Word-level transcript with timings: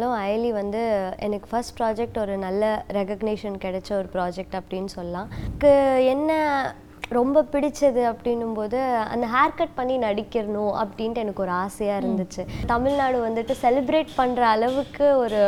Hello 0.00 0.16
Ayali 0.24 0.50
வந்து 0.58 0.80
எனக்கு 1.26 1.46
first 1.50 1.74
project 1.78 2.18
ஒரு 2.24 2.34
நல்ல 2.44 2.64
ரெகக்னேஷன் 2.96 3.56
கிடைச்ச 3.64 3.88
ஒரு 4.00 4.08
ப்ராஜெக்ட் 4.12 4.54
அப்படின்னு 4.58 4.90
சொல்லலாம். 4.94 5.30
எனக்கு 5.46 5.70
என்ன 6.12 6.36
ரொம்ப 7.16 7.42
பிடிச்சது 7.54 8.02
அப்படின்னும்போது 8.10 8.78
அந்த 9.14 9.26
ஹேர் 9.32 9.56
கட் 9.60 9.74
பண்ணி 9.78 9.96
நடிக்கிறணும் 10.04 10.74
அப்படின்ட்டு 10.82 11.22
எனக்கு 11.24 11.44
ஒரு 11.46 11.52
ஆசையாக 11.64 12.02
இருந்துச்சு. 12.02 12.44
தமிழ்நாடு 12.72 13.18
வந்துட்டு 13.26 13.56
செலிப்ரேட் 13.64 14.12
பண்ணுற 14.20 14.44
அளவுக்கு 14.54 15.08
ஒரு 15.24 15.40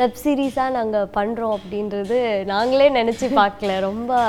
வெப் 0.00 0.20
சீரிஸாக 0.24 0.76
நாங்கள் 0.78 1.10
பண்ணுறோம் 1.18 1.56
அப்படின்றது 1.58 2.18
நாங்களே 2.52 2.90
நினச்சி 3.00 3.30
பார்க்கல. 3.40 3.78
ரொம்ப 3.88 4.20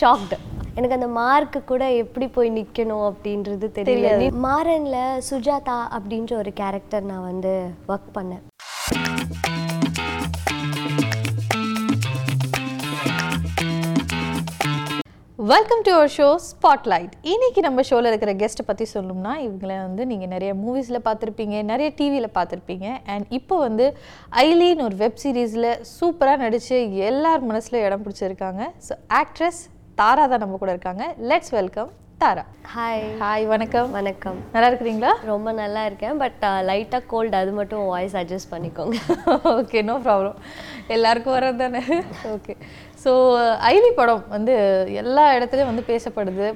ஷாக்டு 0.00 0.38
எனக்கு 0.78 0.96
அந்த 0.96 1.06
மார்க்கு 1.18 1.60
கூட 1.68 1.84
எப்படி 2.00 2.26
போய் 2.32 2.48
நிற்கணும் 2.56 3.04
அப்படின்றது 3.10 3.66
தெரியல. 3.76 4.08
மாறன்ல 4.46 4.96
சுஜாதா 5.28 5.76
அப்படின்ற 5.96 6.32
ஒரு 6.40 6.50
கேரக்டர் 6.58 7.04
நான் 7.10 7.28
வந்து 7.30 7.52
ஒர்க் 7.92 8.10
பண்ணேன். 8.16 8.42
Welcome 15.52 15.82
to 15.86 15.90
our 15.96 16.12
show 16.16 16.26
spotlight 16.48 17.12
இன்னைக்கு 17.32 17.60
நம்ம 17.66 17.82
ஷோவில் 17.88 18.08
இருக்கிற 18.10 18.32
கெஸ்ட்டை 18.40 18.64
பற்றி 18.68 18.86
சொல்லணும்னா 18.92 19.32
இவங்களை 19.46 19.76
வந்து 19.86 20.04
நீங்கள் 20.10 20.32
நிறைய 20.34 20.52
மூவிஸில் 20.64 21.04
பார்த்துருப்பீங்க 21.06 21.56
நிறைய 21.70 21.88
டிவியில் 22.00 22.34
பார்த்துருப்பீங்க. 22.36 22.88
அண்ட் 23.14 23.32
இப்போ 23.38 23.56
வந்து 23.66 23.86
ஐலின்னு 24.44 24.86
ஒரு 24.88 24.98
வெப் 25.04 25.22
சீரிஸில் 25.24 25.70
சூப்பராக 25.94 26.42
நடித்து 26.44 26.78
எல்லார் 27.10 27.48
மனசுல 27.52 27.82
இடம் 27.86 28.04
பிடிச்சிருக்காங்க. 28.06 28.62
ஸோ 28.88 28.94
ஆக்ட்ரஸ் 29.22 29.62
தாரா 29.96 30.26
தான் 30.26 30.38
நம்ம 30.38 30.56
கூட 30.56 30.70
இருக்காங்க. 30.70 31.04
Let's 31.30 31.52
welcome 31.58 31.90
Tara. 32.18 32.42
Hi 32.74 33.04
hi 33.22 33.44
வணக்கம். 33.46 33.90
வணக்கம். 33.90 34.38
நல்லா 34.52 34.68
இருக்கிறீங்களா? 34.70 35.12
ரொம்ப 35.24 35.52
நல்லா 35.52 35.84
இருக்கேன். 35.84 36.16
பட் 36.18 36.42
லைட்டாக 36.68 37.02
கோல்டு 37.06 37.36
அது 37.36 37.52
மட்டும் 37.52 37.86
வாய்ஸ் 37.86 38.16
அட்ஜஸ்ட் 38.16 38.50
பண்ணிக்கோங்க. 38.50 38.96
ஓகே 39.54 39.82
நோ 39.82 39.94
ப்ராப்ளம் 40.06 40.36
எல்லாருக்கும் 40.88 41.36
வர்றது 41.36 41.56
தானே? 41.56 41.82
ஓகே 42.34 42.54
ஸோ 43.04 43.12
ஐவி 43.72 43.90
படம் 44.00 44.24
வந்து 44.28 44.54
எல்லா 45.02 45.34
இடத்துலையும் 45.36 45.72
வந்து 45.72 45.84
பேசப்படுது. 45.92 46.48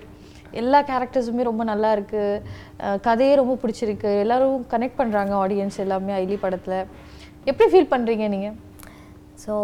எல்லா 0.63 0.83
கேரக்டர்ஸுமே 0.83 1.43
ரொம்ப 1.43 1.65
நல்லா 1.65 1.93
இருக்கு. 1.93 2.23
அஹ் 2.81 3.01
கதையே 3.01 3.35
ரொம்ப 3.35 3.57
பிடிச்சிருக்கு. 3.63 4.19
எல்லாரும் 4.19 4.67
கனெக்ட் 4.71 5.01
பண்ணுறாங்க 5.03 5.35
ஆடியன்ஸ் 5.45 5.79
எல்லாமே 5.79 6.13
ஐலி 6.13 6.39
படத்தில். 6.47 6.81
எப்படி 7.45 7.69
ஃபீல் 7.73 7.93
பண்ணுறீங்க 7.93 8.29
நீங்கள் 8.29 8.57
ஸோ 9.43 9.55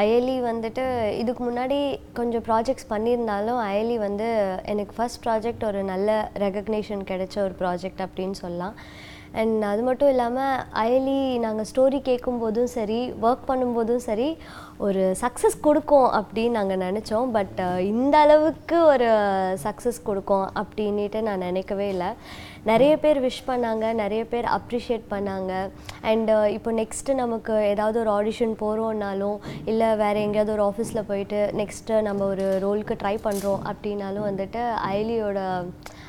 அயலி 0.00 0.34
வந்துட்டு 0.48 0.84
இதுக்கு 1.20 1.42
முன்னாடி 1.48 1.78
கொஞ்சம் 2.18 2.44
ப்ராஜெக்ட்ஸ் 2.48 2.90
பண்ணியிருந்தாலும் 2.92 3.60
அயலி 3.68 3.96
வந்து 4.06 4.28
எனக்கு 4.72 4.92
ஃபஸ்ட் 4.96 5.22
ப்ராஜெக்ட் 5.24 5.64
ஒரு 5.70 5.80
நல்ல 5.92 6.10
ரெகக்னேஷன் 6.44 7.02
கிடைச்ச 7.10 7.36
ஒரு 7.46 7.54
ப்ராஜெக்ட் 7.62 8.02
அப்படின்னு 8.06 8.38
சொல்லலாம். 8.44 8.76
அண்ட் 9.40 9.64
அது 9.70 9.82
மட்டும் 9.88 10.10
இல்லாமல் 10.12 10.62
அயலி 10.82 11.18
நாங்கள் 11.44 11.68
ஸ்டோரி 11.70 11.98
கேட்கும்போதும் 12.08 12.70
சரி 12.76 13.00
ஒர்க் 13.26 13.44
பண்ணும்போதும் 13.50 14.02
சரி 14.06 14.28
ஒரு 14.86 15.02
சக்ஸஸ் 15.22 15.58
கொடுக்கும் 15.66 16.08
அப்படின்னு 16.20 16.58
நாங்கள் 16.58 16.82
நினச்சோம். 16.86 17.28
பட் 17.36 17.58
uh, 17.66 17.78
இந்த 17.92 18.14
அளவுக்கு 18.24 18.78
ஒரு 18.92 19.10
சக்ஸஸ் 19.66 20.00
கொடுக்கும் 20.08 20.46
அப்படின்ட்டு 20.62 21.20
நான் 21.28 21.46
நினைக்கவே 21.48 21.88
இல்லை. 21.94 22.10
நிறைய 22.64 22.96
பேர் 22.96 23.18
விஷ் 23.20 23.42
பண்ணாங்க 23.46 23.92
நிறைய 23.92 24.22
பேர் 24.24 24.46
அப்ரிஷியேட் 24.50 25.04
பண்ணாங்க. 25.10 25.52
அண்டு 26.02 26.32
uh, 26.32 26.46
இப்போ 26.56 26.70
நெக்ஸ்ட்டு 26.72 27.14
நமக்கு 27.14 27.54
ஏதாவது 27.64 27.96
ஒரு 27.98 28.10
ஆடிஷன் 28.10 28.52
போகிறோன்னாலும் 28.60 29.38
இல்லை 29.64 29.88
வேறு 29.96 30.18
எங்கேயாவது 30.20 30.52
ஒரு 30.52 30.62
ஆஃபீஸில் 30.62 31.06
போயிட்டு 31.06 31.40
நெக்ஸ்ட்டு 31.52 32.02
நம்ம 32.02 32.24
ஒரு 32.24 32.46
ரோலுக்கு 32.60 32.94
ட்ரை 32.94 33.14
பண்ணுறோம் 33.22 33.62
அப்படின்னாலும் 33.64 34.28
வந்துட்டு 34.28 34.62
ஐலியோட 34.90 35.38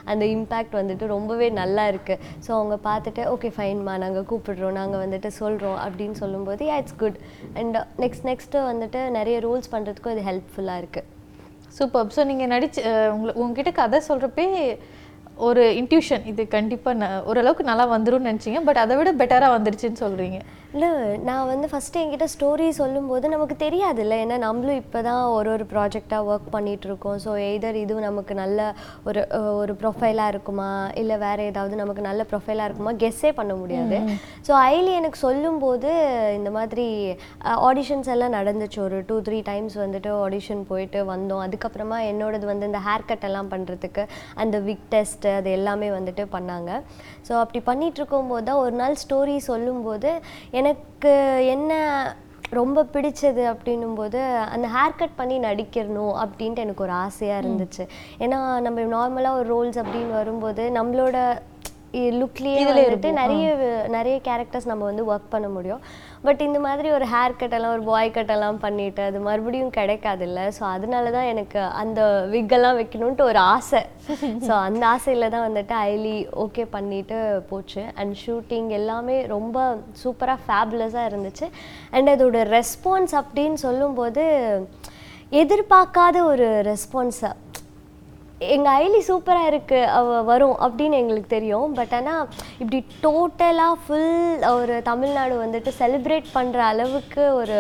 அந்த 0.06 0.26
இம்பேக்ட் 0.26 0.76
வந்துட்டு 0.82 1.08
ரொம்பவே 1.08 1.50
நல்லா 1.52 1.86
இருக்குது 1.88 2.22
ஸோ 2.48 2.52
அவங்க 2.52 2.78
பார்த்துட்டு 2.84 3.24
ஓகே 3.26 3.52
ஃபைன்மா 3.58 3.96
நாங்கள் 3.98 4.28
கூப்பிடுறோம் 4.30 4.72
நாங்கள் 4.72 5.04
வந்துட்டு 5.06 5.28
சொல்கிறோம் 5.38 5.80
அப்படின்னு 5.80 6.12
சொல்லும்போது 6.12 6.66
yeah 6.66 6.78
it's 6.78 7.00
good 7.00 7.20
and 7.54 7.80
next 8.00 8.26
next 8.26 8.68
வந்துட்டு 8.68 9.10
நிறைய 9.10 9.40
ரோல்ஸ் 9.40 9.72
பண்ணுறதுக்கும் 9.72 10.12
இது 10.12 10.24
ஹெல்ப்ஃபுல்லாக 10.24 10.84
இருக்குது 10.84 11.08
சூப்பர் 11.72 12.16
ஸோ 12.16 12.24
நீங்கள் 12.26 12.48
நடிச்சு 12.48 12.82
அஹ் 12.90 13.12
உங்களை 13.14 13.34
உங்ககிட்ட 13.34 13.72
கதை 13.72 14.00
சொல்கிறப்பே 14.08 14.48
ஒரு 15.38 15.64
இன்ட்யூஷன் 15.82 16.26
இது 16.32 16.42
கண்டிப்பாக 16.48 17.12
ஓரளவுக்கு 17.30 17.70
நல்லா 17.70 17.86
வந்துரும்னு 17.96 18.30
நினச்சிங்க 18.32 18.62
பட் 18.70 18.82
அதை 18.86 18.96
விட 18.98 19.12
பெட்டராக 19.22 19.56
வந்துருச்சுன்னு 19.58 20.04
சொல்கிறீங்க 20.06 20.40
இல்லை 20.76 20.90
நான் 21.28 21.48
வந்து 21.52 21.68
ஃபஸ்ட்டு 21.70 22.02
என்கிட்ட 22.02 22.26
ஸ்டோரி 22.34 22.68
சொல்லும்போது 22.80 23.26
நமக்கு 23.34 23.56
தெரியாதுல்ல 23.64 24.18
ஏன்னா 24.24 24.36
நம்மளும் 24.46 24.78
இப்போ 24.82 25.00
தான் 25.08 25.24
ஒரு 25.38 25.50
ஒரு 25.56 25.66
ப்ராஜெக்டாக 25.72 26.28
ஒர்க் 26.32 26.48
பண்ணிகிட்ருக்கோம் 26.54 27.18
ஸோ 27.24 27.32
எய்தர் 27.48 27.78
இது 27.82 27.98
நமக்கு 28.06 28.34
நல்ல 28.42 28.60
ஒரு 29.08 29.22
ஒரு 29.62 29.74
ப்ரொஃபைலாக 29.82 30.34
இருக்குமா? 30.34 30.70
இல்லை 31.02 31.16
வேறு 31.26 31.48
ஏதாவது 31.52 31.76
நமக்கு 31.82 32.04
நல்ல 32.08 32.26
ப்ரொஃபைலாக 32.30 32.68
இருக்குமா? 32.70 32.94
கெஸ்ஸே 33.04 33.32
பண்ண 33.40 33.56
முடியாது. 33.62 33.98
ஸோ 34.48 34.54
ஐலி 34.76 34.94
எனக்கு 35.00 35.20
சொல்லும்போது 35.26 35.92
இந்த 36.38 36.52
மாதிரி 36.58 36.88
ஆடிஷன்ஸ் 37.70 38.12
எல்லாம் 38.16 38.36
நடந்துச்சு. 38.38 38.80
ஒரு 38.88 39.00
டூ 39.10 39.18
த்ரீ 39.28 39.42
டைம்ஸ் 39.52 39.78
வந்துட்டு 39.84 40.12
ஆடிஷன் 40.24 40.64
போயிட்டு 40.72 41.02
வந்தோம். 41.14 41.44
அதுக்கப்புறமா 41.48 42.00
என்னோடது 42.14 42.46
வந்து 42.54 42.70
இந்த 42.72 42.82
ஹேர் 42.88 43.08
கட் 43.12 43.28
எல்லாம் 43.32 43.52
பண்ணுறதுக்கு 43.56 44.06
அந்த 44.44 44.60
விக் 44.70 44.88
டெஸ்ட் 44.96 45.21
அது 45.30 45.50
எல்லாமே 45.58 45.90
வந்துட்டு 45.98 46.26
பண்ணாங்க. 46.36 46.72
ஸோ 47.28 47.34
அப்படி 47.44 47.62
பண்ணிட்டு 47.70 48.00
இருக்கும்போது 48.02 48.48
தான் 48.50 48.62
ஒரு 48.66 48.76
நாள் 48.82 49.00
ஸ்டோரி 49.04 49.38
சொல்லும்போது 49.52 50.12
எனக்கு 50.62 51.14
என்ன 51.56 51.72
ரொம்ப 52.60 52.80
பிடிச்சது 52.94 53.44
அப்படின்னும்போது 53.52 54.20
அந்த 54.54 54.68
ஹேர் 54.76 54.98
கட் 55.02 55.20
பண்ணி 55.20 55.36
நடிக்கிறணும் 55.46 56.16
அப்படின்ட்டு 56.24 56.64
எனக்கு 56.66 56.86
ஒரு 56.88 56.94
ஆசையாக 57.06 57.42
இருந்துச்சு. 57.44 57.84
ஏன்னா 58.24 58.40
நம்ம 58.66 58.86
நார்மலாக 58.96 59.40
ஒரு 59.40 59.48
ரோல்ஸ் 59.54 59.80
அப்படின்னு 59.84 60.14
வரும்போது 60.22 60.64
நம்மளோட 60.80 61.18
லுக்லேயே 62.20 62.64
வந்துட்டு 62.68 63.10
நிறைய 63.20 63.46
நிறைய 63.96 64.16
கேரக்டர்ஸ் 64.28 64.70
நம்ம 64.72 64.84
வந்து 64.90 65.04
ஒர்க் 65.12 65.34
பண்ண 65.34 65.48
முடியும். 65.50 65.82
பட் 66.26 66.42
இந்த 66.46 66.60
மாதிரி 66.66 66.88
ஒரு 66.98 67.06
ஹேர் 67.14 67.38
கட் 67.40 67.56
எல்லாம் 67.58 67.74
ஒரு 67.78 67.84
பாய் 67.90 68.14
கட் 68.18 68.32
எல்லாம் 68.36 68.60
பண்ணிட்டு 68.66 69.02
அது 69.10 69.20
மறுபடியும் 69.28 69.74
கிடைக்காதுல்ல. 69.78 70.42
ஸோ 70.58 70.64
அதனால 70.76 71.12
தான் 71.18 71.30
எனக்கு 71.34 71.60
அந்த 71.82 72.02
விக்கெல்லாம் 72.34 72.80
வைக்கணுன்ட்டு 72.82 73.28
ஒரு 73.32 73.42
ஆசை. 73.56 73.82
ஸோ 74.48 74.54
அந்த 74.68 74.84
ஆசையில் 74.94 75.32
தான் 75.36 75.46
வந்துட்டு 75.48 75.76
ஐலி 75.92 76.16
ஓகே 76.46 76.66
பண்ணிட்டு 76.78 77.20
போச்சு. 77.52 77.84
அண்ட் 77.96 78.16
ஷூட்டிங் 78.26 78.70
எல்லாமே 78.80 79.18
ரொம்ப 79.36 79.58
சூப்பராக 80.04 80.40
ஃபேபுலஸாக 80.48 81.10
இருந்துச்சு. 81.12 81.48
அண்ட் 81.92 82.12
அதோட 82.16 82.40
ரெஸ்பான்ஸ் 82.58 83.16
அப்படின்னு 83.22 83.60
சொல்லும்போது 83.68 84.26
எதிர்பார்க்காத 85.42 86.18
ஒரு 86.32 86.48
ரெஸ்பான்ஸை 86.72 87.30
எங்கள் 88.54 88.76
ஐலி 88.84 89.00
சூப்பராக 89.08 89.50
இருக்குது 89.52 89.90
அவ 89.98 90.22
வரும் 90.30 90.56
அப்படின்னு 90.66 91.00
எங்களுக்கு 91.02 91.30
தெரியும். 91.36 91.68
பட் 91.80 91.94
ஆனால் 91.98 92.24
இப்படி 92.62 92.80
டோட்டலாக 93.04 93.76
ஃபுல் 93.84 94.46
ஒரு 94.60 94.76
தமிழ்நாடு 94.90 95.36
வந்துட்டு 95.44 95.72
செலிப்ரேட் 95.82 96.28
பண்ணுற 96.38 96.60
அளவுக்கு 96.72 97.24
ஒரு 97.42 97.60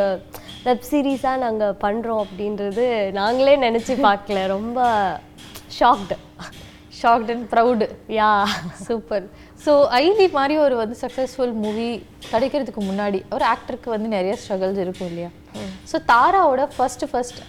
வெப் 0.67 0.87
சீரிஸாக 0.89 1.43
நாங்கள் 1.45 1.77
பண்ணுறோம் 1.85 2.23
அப்படின்றது 2.25 2.87
நாங்களே 3.19 3.55
நினச்சி 3.67 3.95
பார்க்கல. 4.07 4.39
ரொம்ப 4.55 4.79
shocked 5.77 6.17
shocked 7.01 7.31
and 7.35 7.47
proud 7.53 7.85
yeah 8.19 8.31
super 8.87 9.25
so 9.65 9.71
ஐலி 10.01 10.27
மாதிரி 10.39 10.55
ஒரு 10.65 10.75
வந்து 10.83 10.95
சக்ஸஸ்ஃபுல் 11.03 11.55
மூவி 11.63 11.89
கிடைக்கிறதுக்கு 12.33 12.81
முன்னாடி 12.89 13.19
ஒரு 13.35 13.45
ஆக்டருக்கு 13.53 13.89
வந்து 13.95 14.09
நிறைய 14.17 14.33
ஸ்ட்ரகிள்ஸ் 14.41 14.83
இருக்கும் 14.83 15.09
இல்லையா? 15.11 15.31
ஸோ 15.91 15.97
தாராவோட 16.11 16.63
ஃபர்ஸ்ட் 16.75 17.05
ஃபர்ஸ்ட் 17.11 17.41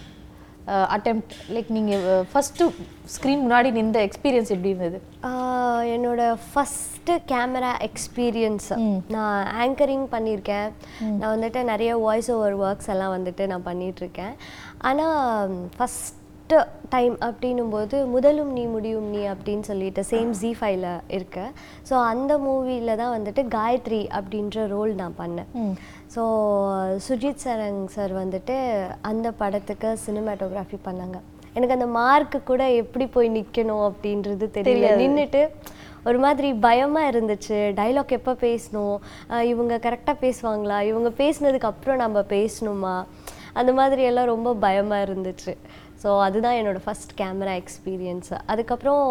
அட்டெம்ப்ட் 0.67 1.33
லைக் 1.49 1.69
நீங்கள் 1.69 2.25
ஃபஸ்ட்டு 2.33 2.71
ஸ்க்ரீன் 3.15 3.41
முன்னாடி 3.43 3.71
நின்ற 3.71 4.07
எக்ஸ்பீரியன்ஸ் 4.07 4.49
எப்படி 4.49 4.69
இருந்தது? 4.69 5.01
ஆஹ் 5.21 5.83
என்னோட 5.83 6.37
ஃபஸ்ட்டு 6.55 7.19
கேமரா 7.27 7.89
எக்ஸ்பீரியன்ஸ் 7.89 8.99
நான் 9.07 9.47
ஆங்கரிங் 9.55 10.07
பண்ணியிருக்கேன். 10.11 10.69
நான் 10.99 11.39
வந்துட்டு 11.39 11.63
நிறைய 11.63 11.97
வாய்ஸ் 11.97 12.31
ஓவர் 12.31 12.59
ஒர்க்ஸ் 12.59 12.87
எல்லாம் 12.87 13.17
வந்துட்டு 13.17 13.47
நான் 13.47 13.65
பண்ணிகிட்ருக்கேன் 13.65 14.33
ஆனால் 14.77 15.49
ஃபஸ்ட்டு 16.53 16.89
டைம் 16.93 17.15
அப்படின்னும்போது 17.27 17.97
முதலும் 18.13 18.51
நீ 18.57 18.63
முடியும் 18.73 19.07
நீ 19.13 19.21
அப்படின்னு 19.33 19.65
சொல்லிட்டு 19.69 20.01
சேம் 20.11 20.31
ஜி 20.39 20.49
ஃபைவ்ல 20.59 20.87
இருக்க. 21.17 21.37
ஸோ 21.89 21.93
அந்த 22.11 22.31
மூவியில் 22.45 22.99
தான் 23.01 23.13
வந்துட்டு 23.15 23.41
காயத்ரி 23.55 24.01
அப்படின்ற 24.17 24.65
ரோல் 24.73 24.91
நான் 25.01 25.17
பண்ணேன். 25.21 25.49
ஸோ 26.15 26.23
சுஜித் 27.07 27.43
சரங் 27.45 27.81
சார் 27.95 28.13
வந்துட்டு 28.21 28.57
அந்த 29.11 29.27
படத்துக்கு 29.41 29.91
சினிமாட்டோகிராஃபி 30.05 30.79
பண்ணாங்க. 30.87 31.19
எனக்கு 31.57 31.77
அந்த 31.77 31.89
மார்க்கு 31.99 32.39
கூட 32.51 32.63
எப்படி 32.83 33.07
போய் 33.15 33.35
நிற்கணும் 33.39 33.85
அப்படின்றது 33.89 34.47
தெரியல. 34.59 34.93
நின்றுட்டு 35.03 35.43
ஒரு 36.09 36.17
மாதிரி 36.25 36.47
பயமாக 36.67 37.11
இருந்துச்சு. 37.11 37.57
டைலாக் 37.79 38.17
எப்போ 38.19 38.33
பேசணும்? 38.47 38.97
இவங்க 39.51 39.73
கரெக்டாக 39.85 40.17
பேசுவாங்களா? 40.25 40.79
இவங்க 40.91 41.09
பேசுனதுக்கு 41.21 41.71
அப்புறம் 41.73 42.01
நம்ம 42.05 42.21
பேசணுமா? 42.35 42.95
அந்த 43.59 43.71
மாதிரி 43.79 44.03
எல்லாம் 44.09 44.31
ரொம்ப 44.33 44.49
பயமாக 44.65 45.05
இருந்துச்சு. 45.07 45.53
ஸோ 46.03 46.11
அதுதான் 46.27 46.57
என்னோடய 46.59 46.85
ஃபஸ்ட் 46.85 47.13
கேமரா 47.19 47.55
எக்ஸ்பீரியன்ஸ் 47.61 48.31
அதுக்கப்புறம் 48.51 49.03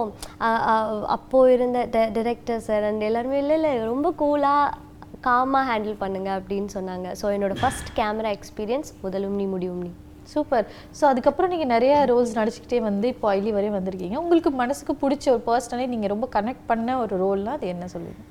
அப்போது 1.17 1.53
இருந்த 1.57 1.81
டெ 1.95 2.03
இருந்த 2.03 2.21
டிரெக்டர் 2.21 2.65
சார் 2.69 2.87
அண்ட் 2.89 3.07
எல்லாருமே 3.09 3.39
இல்லை 3.43 3.57
இல்லை 3.59 3.73
ரொம்ப 3.93 4.11
கூலாக 4.23 4.91
காமாக 5.27 5.65
ஹேண்டில் 5.71 5.97
பண்ணுங்கள் 6.03 6.37
அப்படின்னு 6.39 6.71
சொன்னாங்க. 6.77 7.09
ஸோ 7.21 7.27
என்னோடய 7.37 7.61
ஃபர்ஸ்ட் 7.63 7.91
கேமரா 7.99 8.33
எக்ஸ்பீரியன்ஸ் 8.39 8.91
முதலும் 9.05 9.37
நீ 9.41 9.47
முடியும் 9.55 9.83
நீ 9.87 9.91
சூப்பர் 10.33 10.67
ஸோ 10.99 11.05
அதுக்கப்புறம் 11.13 11.53
நீங்கள் 11.53 11.71
நிறைய 11.75 11.95
ரோல்ஸ் 12.11 12.37
நடிச்சுக்கிட்டே 12.39 12.79
வந்து 12.89 13.07
இப்போ 13.15 13.27
ஐலி 13.37 13.51
வரையும் 13.57 13.79
வந்திருக்கீங்க. 13.79 14.17
உங்களுக்கு 14.25 14.51
மனசுக்கு 14.63 14.95
பிடிச்ச 15.03 15.27
ஒரு 15.35 15.43
பர்சனலே 15.49 15.87
நீங்கள் 15.95 16.13
ரொம்ப 16.15 16.29
கனெக்ட் 16.37 16.69
பண்ண 16.71 16.99
ஒரு 17.05 17.17
ரோல்னால் 17.25 17.57
அது 17.59 17.67
என்ன 17.75 17.87
சொல்லுவீங்க? 17.95 18.23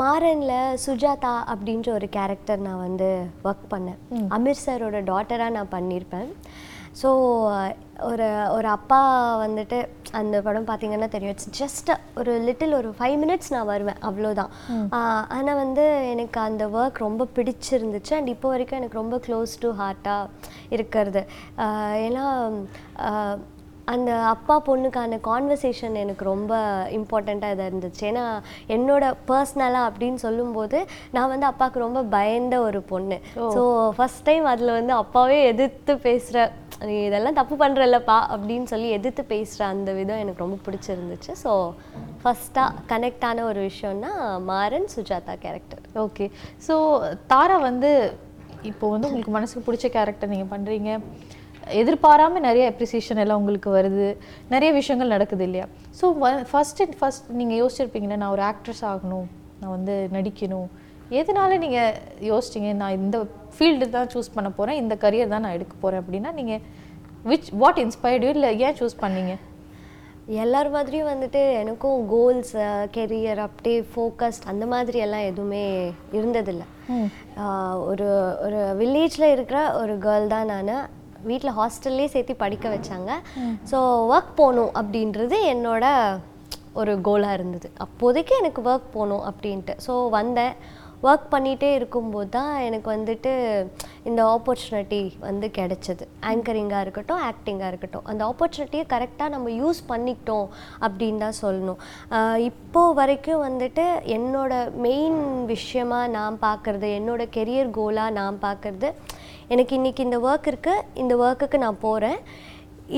மாறனில் 0.00 0.76
சுஜாதா 0.86 1.34
அப்படின்ற 1.52 1.88
ஒரு 1.98 2.08
கேரக்டர் 2.16 2.64
நான் 2.66 2.84
வந்து 2.86 3.08
ஒர்க் 3.48 3.70
பண்ணேன். 3.72 4.00
அமீர் 4.36 4.64
சாரோட 4.66 4.98
டாட்டராக 5.12 5.56
நான் 5.56 5.74
பண்ணியிருப்பேன். 5.76 6.28
ஸோ 7.00 7.08
ஒரு 8.08 8.28
ஒரு 8.54 8.68
அப்பா 8.76 9.00
வந்துட்டு 9.42 9.78
அந்த 10.20 10.36
படம் 10.46 10.66
பார்த்தீங்கன்னா 10.70 11.08
தெரியும். 11.12 11.34
இட்ஸ் 11.34 11.52
ஜஸ்ட் 11.60 11.90
ஒரு 12.20 12.32
லிட்டில் 12.46 12.78
ஒரு 12.78 12.90
ஃபைவ் 12.98 13.16
மினிட்ஸ் 13.22 13.52
நான் 13.54 13.70
வருவேன் 13.72 14.00
அவ்வளோதான் 14.08 14.50
ஆனால் 15.36 15.60
வந்து 15.62 15.84
எனக்கு 16.14 16.40
அந்த 16.48 16.66
ஒர்க் 16.78 17.04
ரொம்ப 17.06 17.28
பிடிச்சிருந்துச்சு. 17.36 18.12
அண்ட் 18.18 18.32
இப்போ 18.34 18.48
வரைக்கும் 18.54 18.80
எனக்கு 18.80 19.00
ரொம்ப 19.02 19.18
க்ளோஸ் 19.26 19.54
டு 19.64 19.70
ஹார்ட்டாக 19.82 20.30
இருக்கிறது. 20.78 21.22
ஏன்னா 22.08 22.26
அந்த 23.92 24.10
அப்பா 24.32 24.54
பொண்ணுக்கான 24.68 25.18
கான்வர்சேஷன் 25.28 25.94
எனக்கு 26.02 26.24
ரொம்ப 26.32 26.52
இம்பார்ட்டண்ட்டாக 26.98 27.54
இதாக 27.54 27.68
இருந்துச்சு. 27.70 28.02
ஏன்னா 28.10 28.24
என்னோட 28.76 29.04
பர்சனலாக 29.30 29.88
அப்படின்னு 29.90 30.20
சொல்லும்போது 30.26 30.80
நான் 31.16 31.32
வந்து 31.34 31.48
அப்பாவுக்கு 31.50 31.84
ரொம்ப 31.86 32.02
பயந்த 32.16 32.56
ஒரு 32.68 32.80
பொண்ணு. 32.92 33.18
ஸோ 33.56 33.62
ஃபஸ்ட் 33.98 34.26
டைம் 34.30 34.46
அதில் 34.52 34.76
வந்து 34.78 34.94
அப்பாவே 35.02 35.38
எதிர்த்து 35.52 35.94
பேசுகிற 36.08 36.48
நீ 36.88 36.94
இதெல்லாம் 37.08 37.38
தப்பு 37.38 37.54
பண்ணுறல்லப்பா 37.62 38.18
அப்படின்னு 38.34 38.66
சொல்லி 38.72 38.90
எதிர்த்து 38.98 39.22
பேசுகிற 39.32 39.62
அந்த 39.74 39.90
விதம் 39.98 40.22
எனக்கு 40.24 40.44
ரொம்ப 40.44 40.58
பிடிச்சிருந்துச்சு. 40.66 41.32
ஸோ 41.44 41.52
ஃபஸ்ட்டாக 42.22 42.70
கனெக்ட் 42.92 43.26
ஆன 43.30 43.44
ஒரு 43.50 43.60
விஷயம்னா 43.68 44.12
Maran 44.50 44.88
Sujatha 44.94 45.34
character 45.44 45.84
okay 46.04 46.26
so 46.66 46.74
Tara 47.32 47.58
வந்து 47.68 47.90
இப்போ 48.70 48.86
வந்து 48.94 49.08
உங்களுக்கு 49.08 49.36
மனசுக்கு 49.36 49.66
பிடிச்ச 49.66 49.86
கேரக்டர் 49.96 50.32
நீங்கள் 50.32 50.52
பண்ணுறீங்க 50.54 50.90
எதிர்பாராம 51.80 52.40
நிறைய 52.48 52.64
அப்ரிசியேஷன் 52.72 53.22
எல்லாம் 53.24 53.40
உங்களுக்கு 53.42 53.70
வருது. 53.78 54.08
நிறைய 54.54 54.70
விஷயங்கள் 54.78 55.14
நடக்குது 55.14 55.44
இல்லையா? 55.48 55.66
ஸோ 56.00 56.06
ஃபர்ஸ்ட் 56.52 56.82
அண்ட் 56.84 56.96
ஃபர்ஸ்ட் 57.00 57.28
நீங்கள் 57.40 57.60
யோசிச்சிருப்பீங்களா 57.62 58.20
நான் 58.22 58.34
ஒரு 58.36 58.44
ஆக்ட்ரஸ் 58.52 58.84
ஆகணும் 58.92 59.28
நான் 59.60 59.74
வந்து 59.76 59.96
நடிக்கணும். 60.16 60.68
எதனால 61.20 61.58
நீங்கள் 61.64 61.94
யோசிச்சிங்க 62.30 62.72
நான் 62.80 62.98
இந்த 63.02 63.18
ஃபீல்டு 63.54 63.86
தான் 63.98 64.10
சூஸ் 64.14 64.34
பண்ண 64.34 64.48
போகிறேன் 64.58 64.80
இந்த 64.82 64.96
கரியர் 65.04 65.32
தான் 65.34 65.44
நான் 65.46 65.56
எடுக்க 65.58 65.74
போகிறேன் 65.84 66.02
அப்படின்னா 66.02 66.32
நீங்கள் 66.40 66.60
விச் 67.30 67.48
வாட் 67.62 67.80
இன்ஸ்பயர்டு 67.84 68.28
இல்லை 68.34 68.50
ஏன் 68.66 68.78
சூஸ் 68.80 69.00
பண்ணீங்க? 69.04 69.32
எல்லார் 70.42 70.68
மாதிரியும் 70.74 71.10
வந்துட்டு 71.10 71.40
எனக்கும் 71.60 72.00
கோல்ஸ் 72.12 72.52
கெரியர் 72.96 73.40
அப்படியே 73.46 73.78
ஃபோக்கஸ்ட் 73.92 74.48
அந்த 74.52 74.64
மாதிரி 74.72 74.98
எல்லாம் 75.06 75.26
எதுவுமே 75.30 75.62
இருந்ததில்லை. 76.18 76.66
ஒரு 77.90 78.08
ஒரு 78.44 78.60
வில்லேஜில் 78.80 79.32
இருக்கிற 79.34 79.60
ஒரு 79.80 79.94
கேர்ள் 80.06 80.32
தான் 80.34 80.50
நான். 80.52 80.72
வீட்டில் 81.22 81.56
ஹாஸ்டல்லே 81.58 82.06
சேர்த்து 82.06 82.36
படிக்க 82.36 82.68
வச்சாங்க. 82.68 83.10
ஸோ 83.70 83.78
ஒர்க் 84.12 84.34
போகணும் 84.36 84.72
அப்படின்றது 84.74 85.38
என்னோட 85.54 85.84
ஒரு 86.72 87.00
கோலாக 87.00 87.32
இருந்தது. 87.32 87.70
அப்போதைக்கு 87.78 88.34
எனக்கு 88.36 88.62
ஒர்க் 88.62 88.92
போகணும் 88.92 89.24
அப்படின்ட்டு. 89.30 89.74
ஸோ 89.86 90.08
வந்தேன். 90.10 90.54
ஒர்க் 91.02 91.28
பண்ணிகிட்டே 91.32 91.74
இருக்கும்போது 91.74 92.28
தான் 92.28 92.60
எனக்கு 92.64 92.88
வந்துட்டு 92.90 93.30
இந்த 94.04 94.20
ஆப்பர்ச்சுனிட்டி 94.24 94.98
வந்து 95.20 95.46
கிடைச்சது. 95.58 96.04
ஆங்கரிங்காக 96.22 96.80
இருக்கட்டும் 96.80 97.22
ஆக்டிங்காக 97.28 97.68
இருக்கட்டும். 97.68 98.04
அந்த 98.04 98.22
ஆப்பர்ச்சுனிட்டியை 98.24 98.84
கரெக்டாக 98.86 99.28
நம்ம 99.28 99.50
யூஸ் 99.50 99.80
பண்ணிக்கிட்டோம் 99.88 100.46
அப்படின்னு 100.80 101.18
தான் 101.18 101.40
சொல்லணும். 101.42 101.80
ஆஹ் 102.10 102.38
இப்போ 102.40 102.92
வரைக்கும் 102.92 103.44
வந்துட்டு 103.48 103.86
என்னோட 104.16 104.52
மெயின் 104.86 105.18
விஷயமா 105.46 106.06
நான் 106.08 106.36
பார்க்குறது 106.42 106.90
என்னோட 107.00 107.24
கெரியர் 107.38 107.70
கோலாக 107.70 108.10
நான் 108.10 108.42
பார்க்குறது 108.42 108.90
எனக்கு 109.50 109.74
இன்றைக்கி 109.78 110.02
இந்த 110.04 110.18
ஒர்க் 110.20 110.48
இருக்குது 110.48 110.82
இந்த 110.94 111.14
ஒர்க்குக்கு 111.16 111.58
நான் 111.58 111.78
போகிறேன் 111.78 112.18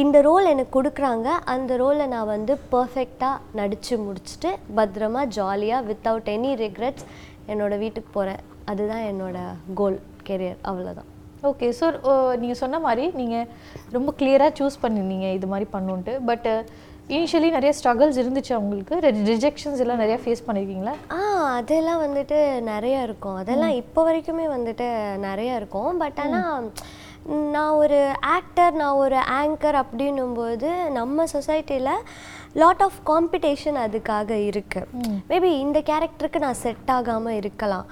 இந்த 0.03 0.19
ரோல் 0.21 0.51
எனக்கு 0.51 0.73
கொடுக்குறாங்க. 0.79 1.29
அந்த 1.45 1.77
ரோலை 1.77 2.07
நான் 2.07 2.27
வந்து 2.27 2.53
பர்ஃபெக்டாக 2.73 3.41
நடித்து 3.53 3.95
முடிச்சுட்டு 3.99 4.51
பத்திரமா 4.77 5.23
ஜாலியாக 5.29 5.87
வித்தவுட் 5.87 6.29
எனி 6.29 6.51
ரிக்ரெட்ஸ் 6.55 7.07
என்னோட 7.47 7.79
வீட்டுக்கு 7.79 8.11
போகிறேன் 8.13 8.43
அதுதான் 8.65 9.05
என்னோடய 9.11 9.57
கோல் 9.75 9.99
கெரியர் 10.29 10.61
அவ்வளோதான் 10.63 11.09
ஓகே 11.43 11.69
ஸோ 11.79 11.87
uh, 12.11 12.33
நீங்கள் 12.41 12.61
சொன்ன 12.61 12.81
மாதிரி 12.81 13.05
நீங்கள் 13.13 13.49
ரொம்ப 13.93 14.11
கிளியராக 14.19 14.57
சூஸ் 14.59 14.83
பண்ணிருந்தீங்க 14.83 15.29
இது 15.33 15.47
மாதிரி 15.47 15.69
பண்ணுன்ட்டு 15.73 16.15
பட் 16.25 16.49
இனிஷியலி 17.09 17.51
நிறைய 17.51 17.73
ஸ்ட்ரகிள்ஸ் 17.79 18.19
இருந்துச்சு 18.23 18.55
உங்களுக்கு 18.55 18.95
ரிஜெக்ஷன்ஸ் 19.31 19.81
எல்லாம் 19.85 20.03
நிறைய 20.05 20.19
ஃபேஸ் 20.25 20.45
பண்ணியிருக்கீங்களா 20.47 20.95
ஆ 21.13 21.21
அதெல்லாம் 21.59 22.03
வந்துட்டு 22.05 22.61
நிறைய 22.61 23.03
இருக்கும். 23.03 23.37
அதெல்லாம் 23.37 23.75
இப்போ 23.83 24.01
வரைக்குமே 24.09 24.47
வந்துட்டு 24.57 25.17
நிறைய 25.19 25.57
இருக்கும். 25.57 25.99
பட் 25.99 26.21
ஆனால் 26.25 26.71
நான் 27.55 27.71
ஒரு 27.71 27.99
ஆக்டர் 28.21 28.73
நான் 28.73 29.01
ஒரு 29.05 29.19
ஆங்கர் 29.41 29.77
அப்படின்னும்போது 29.83 30.91
நம்ம 30.91 31.25
சொசைட்டியில் 31.25 31.93
லாட் 32.61 32.83
ஆஃப் 32.87 32.97
காம்படிஷன் 33.11 33.79
அதுக்காக 33.83 34.31
இருக்குது 34.49 35.13
மேபி 35.31 35.51
இந்த 35.65 35.79
கேரக்டருக்கு 35.91 36.43
நான் 36.45 36.59
செட் 36.63 36.91
ஆகாமல் 36.97 37.37
இருக்கலாம். 37.41 37.87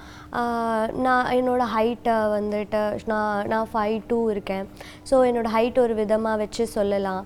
நான் 1.05 1.29
என்னோட 1.37 1.63
ஹைட்டை 1.75 2.17
வந்துட்டு 2.35 2.81
நான் 3.11 3.47
நான் 3.53 3.69
ஃபைவ் 3.71 3.97
டூ 4.11 4.19
இருக்கேன். 4.33 4.67
ஸோ 5.09 5.17
என்னோட 5.29 5.49
ஹைட் 5.55 5.81
ஒரு 5.85 5.95
விதமாக 6.01 6.41
வச்சு 6.43 6.65
சொல்லலாம். 6.77 7.23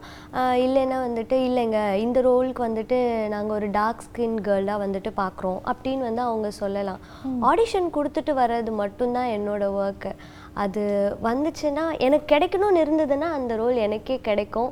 இல்லைன்னா 0.66 1.00
வந்துட்டு 1.08 1.38
இல்லைங்க 1.50 1.82
இந்த 2.06 2.22
ரோலுக்கு 2.30 2.64
வந்துட்டு 2.68 3.00
நாங்கள் 3.36 3.58
ஒரு 3.60 3.70
டார்க் 3.80 4.08
ஸ்கின் 4.08 4.40
கேர்ளாக 4.48 4.84
வந்துட்டு 4.86 5.14
பார்க்குறோம் 5.22 5.60
அப்படின்னு 5.74 6.08
வந்து 6.10 6.26
அவங்க 6.30 6.52
சொல்லலாம். 6.62 7.04
ஆடிஷன் 7.52 7.94
கொடுத்துட்டு 8.00 8.36
வர்றது 8.42 8.74
மட்டும்தான் 8.84 9.34
என்னோட 9.38 9.66
ஒர்க்கு 9.84 10.14
அது 10.64 10.84
வந்துச்சுன்னா 11.30 11.86
எனக்கு 12.06 12.28
கிடைக்கணும்னு 12.34 12.84
இருந்ததுன்னா 12.84 13.30
அந்த 13.38 13.54
ரோல் 13.62 13.78
எனக்கே 13.88 14.16
கிடைக்கும். 14.28 14.72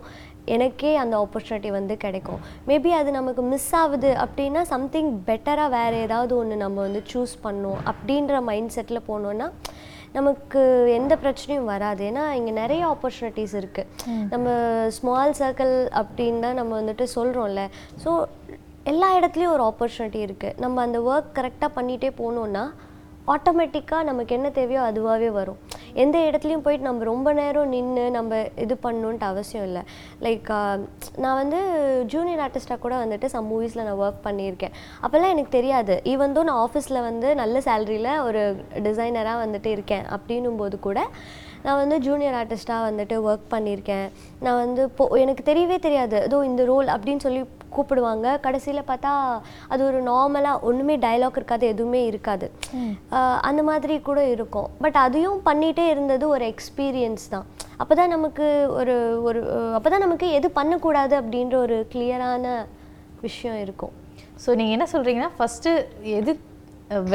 எனக்கே 0.55 0.91
அந்த 1.03 1.15
ஆப்பர்ச்சுனிட்டி 1.23 1.69
வந்து 1.77 1.95
கிடைக்கும். 2.05 2.41
மேபி 2.69 2.91
அது 2.99 3.09
நமக்கு 3.17 3.43
மிஸ் 3.51 3.71
ஆகுது 3.81 4.11
அப்படின்னா 4.23 4.61
சம்திங் 4.73 5.11
பெட்டராக 5.29 5.73
வேறு 5.77 5.97
ஏதாவது 6.05 6.33
ஒன்று 6.41 6.57
நம்ம 6.63 6.81
வந்து 6.87 7.01
சூஸ் 7.13 7.35
பண்ணணும் 7.45 7.81
அப்படின்ற 7.91 8.41
மைண்ட் 8.49 8.75
செட்டில் 8.75 9.07
போனோன்னா 9.09 9.49
நமக்கு 10.17 10.61
எந்த 10.97 11.13
பிரச்சனையும் 11.21 11.69
வராது. 11.73 12.01
ஏன்னா 12.09 12.23
இங்கே 12.39 12.51
நிறைய 12.61 12.81
ஆப்பர்ச்சுனிட்டிஸ் 12.93 13.55
இருக்குது 13.61 14.17
நம்ம 14.33 14.47
ஸ்மால் 14.97 15.37
சர்க்கிள் 15.39 15.73
அப்படின்னு 16.01 16.43
தான் 16.45 16.59
நம்ம 16.61 16.73
வந்துட்டு 16.81 17.07
சொல்கிறோம்ல 17.17 17.63
ஸோ 18.03 18.11
எல்லா 18.91 19.09
இடத்துலையும் 19.19 19.55
ஒரு 19.55 19.63
ஆப்பர்ச்சுனிட்டி 19.69 20.21
இருக்குது 20.27 20.59
நம்ம 20.63 20.81
அந்த 20.87 20.99
ஒர்க் 21.11 21.35
கரெக்டாக 21.39 21.75
பண்ணிகிட்டே 21.77 22.11
போனோன்னா 22.21 22.63
ஆட்டோமேட்டிக்காக 23.31 24.03
நமக்கு 24.09 24.35
என்ன 24.35 24.47
தேவையோ 24.57 24.81
அதுவாகவே 24.89 25.29
வரும். 25.39 25.59
எந்த 26.03 26.17
இடத்துலையும் 26.27 26.63
போயிட்டு 26.65 26.87
நம்ம 26.87 27.03
ரொம்ப 27.09 27.33
நேரம் 27.39 27.71
நின்று 27.73 28.05
நம்ம 28.15 28.39
இது 28.63 28.75
பண்ணணுன்ட்டு 28.85 29.27
அவசியம் 29.31 29.65
இல்லை. 29.69 29.83
லைக் 30.25 30.49
நான் 31.23 31.39
வந்து 31.41 31.59
ஜூனியர் 32.13 32.43
ஆர்டிஸ்ட்டாக 32.45 32.79
கூட 32.85 32.95
வந்துட்டு 33.03 33.29
சம் 33.35 33.49
மூவிஸில் 33.51 33.85
நான் 33.87 34.01
ஒர்க் 34.05 34.25
பண்ணியிருக்கேன். 34.27 34.75
அப்போல்லாம் 35.03 35.33
எனக்கு 35.35 35.55
தெரியாது. 35.57 35.95
ஈவன் 36.13 36.35
தோ 36.37 36.43
நான் 36.49 36.61
ஆஃபீஸில் 36.65 37.05
வந்து 37.09 37.29
நல்ல 37.41 37.61
சேலரியில் 37.67 38.11
ஒரு 38.27 38.43
டிசைனராக 38.87 39.43
வந்துட்டு 39.45 39.71
இருக்கேன் 39.77 40.05
அப்படின்னும் 40.17 40.61
போது 40.63 40.79
கூட 40.89 41.01
நான் 41.65 41.79
வந்து 41.81 41.97
ஜூனியர் 42.05 42.37
ஆர்டிஸ்ட்டாக 42.41 42.87
வந்துட்டு 42.89 43.15
ஒர்க் 43.29 43.51
பண்ணியிருக்கேன். 43.55 44.07
நான் 44.45 44.61
வந்து 44.63 44.83
போ 44.97 45.03
எனக்கு 45.23 45.43
தெரியவே 45.49 45.77
தெரியாது. 45.87 46.17
ஏதோ 46.27 46.39
இந்த 46.51 46.63
ரோல் 46.71 46.89
அப்படின்னு 46.95 47.25
சொல்லி 47.25 47.41
கூப்பிடுவாங்க. 47.75 48.27
கடைசியில் 48.45 48.87
பார்த்தா 48.89 49.11
அது 49.73 49.81
ஒரு 49.89 49.99
நார்மலாக 50.09 50.65
ஒன்றுமே 50.69 50.95
டயலாக் 51.05 51.39
இருக்காது 51.39 51.65
எதுவுமே 51.73 52.01
இருக்காது. 52.11 52.47
அந்த 53.49 53.61
மாதிரி 53.69 53.95
கூட 54.09 54.21
இருக்கும். 54.35 54.69
பட் 54.83 54.99
அதையும் 55.05 55.39
பண்ணிகிட்டே 55.49 55.85
இருந்தது 55.93 56.27
ஒரு 56.35 56.45
எக்ஸ்பீரியன்ஸ் 56.53 57.25
தான். 57.33 57.47
அப்போ 57.81 57.93
தான் 57.99 58.13
நமக்கு 58.15 58.47
ஒரு 58.79 58.95
ஒரு 59.29 59.39
அப்போ 59.77 59.89
தான் 59.93 60.05
நமக்கு 60.05 60.27
எது 60.39 60.47
பண்ணக்கூடாது 60.59 61.15
அப்படின்ற 61.21 61.55
ஒரு 61.65 61.77
கிளியரான 61.93 62.45
விஷயம் 63.25 63.59
இருக்கும். 63.65 63.93
ஸோ 64.43 64.49
நீங்கள் 64.59 64.75
என்ன 64.77 64.87
சொல்கிறீங்கன்னா 64.93 65.33
ஃபஸ்ட்டு 65.39 65.71
எது 66.19 66.31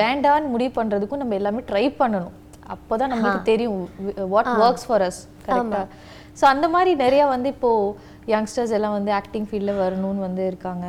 வேண்டான்னு 0.00 0.52
முடிவு 0.52 0.72
பண்ணுறதுக்கும் 0.80 1.22
நம்ம 1.22 1.34
எல்லாமே 1.40 1.62
ட்ரை 1.70 1.86
பண்ணணும். 2.02 2.36
அப்போ 2.74 2.94
தான் 3.00 3.12
நம்மளுக்கு 3.12 3.50
தெரியும் 3.52 3.76
வாட் 4.34 4.50
ஒர்க்ஸ் 4.64 4.86
ஃபார் 4.88 5.04
அஸ் 5.08 5.20
கரெக்டாக 5.46 5.86
ஸோ 6.40 6.44
அந்த 6.54 6.66
மாதிரி 6.74 6.90
நிறையா 7.04 7.24
வந்து 7.34 7.48
இப்போது 7.54 7.94
யங்ஸ்டர்ஸ் 8.34 8.74
எல்லாம் 8.78 8.96
வந்து 8.98 9.12
ஆக்டிங் 9.20 9.48
ஃபீல்டில் 9.50 9.80
வரணும்னு 9.84 10.26
வந்து 10.28 10.42
இருக்காங்க. 10.50 10.86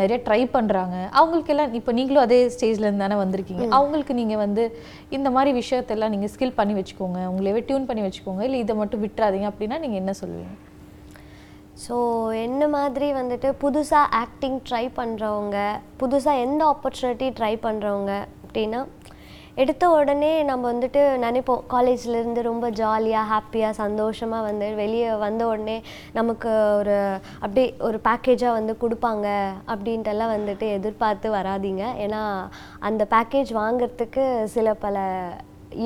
நிறைய 0.00 0.16
ட்ரை 0.26 0.38
பண்ணுறாங்க 0.54 0.96
அவங்களுக்கு 1.18 1.52
எல்லாம் 1.54 1.74
இப்போ 1.78 1.92
நீங்களும் 1.98 2.24
அதே 2.26 2.38
ஸ்டேஜ்லேருந்து 2.54 3.04
தானே 3.04 3.16
வந்திருக்கீங்க. 3.22 3.64
அவங்களுக்கு 3.78 4.12
நீங்கள் 4.20 4.40
வந்து 4.44 4.62
இந்த 5.16 5.28
மாதிரி 5.34 5.50
விஷயத்தெல்லாம் 5.58 6.12
நீங்கள் 6.14 6.32
ஸ்கில் 6.34 6.56
பண்ணி 6.60 6.74
வச்சுக்கோங்க. 6.78 7.18
உங்களையவே 7.32 7.62
டியூன் 7.68 7.88
பண்ணி 7.90 8.04
வச்சுக்கோங்க. 8.06 8.42
இல்லை 8.48 8.60
இதை 8.64 8.76
மட்டும் 8.80 9.04
விட்டுறாதீங்க 9.04 9.48
அப்படின்னா 9.52 9.78
நீங்கள் 9.84 10.00
என்ன 10.02 10.14
சொல்லுவீங்க 10.22 10.56
ஸோ 11.84 11.96
என்ன 12.46 12.62
மாதிரி 12.76 13.08
வந்துட்டு 13.18 13.48
புதுசாக 13.64 14.06
ஆக்டிங் 14.22 14.58
ட்ரை 14.68 14.84
பண்ணுறவங்க 15.00 15.58
புதுசாக 16.00 16.42
எந்த 16.46 16.62
ஆப்பர்ச்சுனிட்டி 16.72 17.28
ட்ரை 17.38 17.54
பண்ணுறவங்க 17.66 18.12
அப்படின்னா 18.44 18.80
எடுத்த 19.62 19.84
உடனே 19.96 20.30
நம்ம 20.48 20.64
வந்துட்டு 20.72 21.00
நினைப்போம். 21.24 21.62
காலேஜ்லேருந்து 21.72 22.40
ரொம்ப 22.48 22.66
ஜாலியாக 22.80 23.30
ஹாப்பியாக 23.32 23.78
சந்தோஷமாக 23.80 24.46
வந்து 24.48 24.66
வெளியே 24.80 25.08
வந்த 25.24 25.42
உடனே 25.52 25.76
நமக்கு 26.18 26.50
ஒரு 26.80 26.96
அப்படியே 27.42 27.66
ஒரு 27.88 28.00
பேக்கேஜாக 28.06 28.56
வந்து 28.58 28.74
கொடுப்பாங்க 28.82 29.26
அப்படின்ட்டெல்லாம் 29.74 30.34
வந்துட்டு 30.36 30.68
எதிர்பார்த்து 30.78 31.34
வராதீங்க. 31.38 31.84
ஏன்னா 32.06 32.22
அந்த 32.90 33.04
பேக்கேஜ் 33.14 33.52
வாங்குறதுக்கு 33.60 34.24
சில 34.56 34.74
பல 34.86 34.96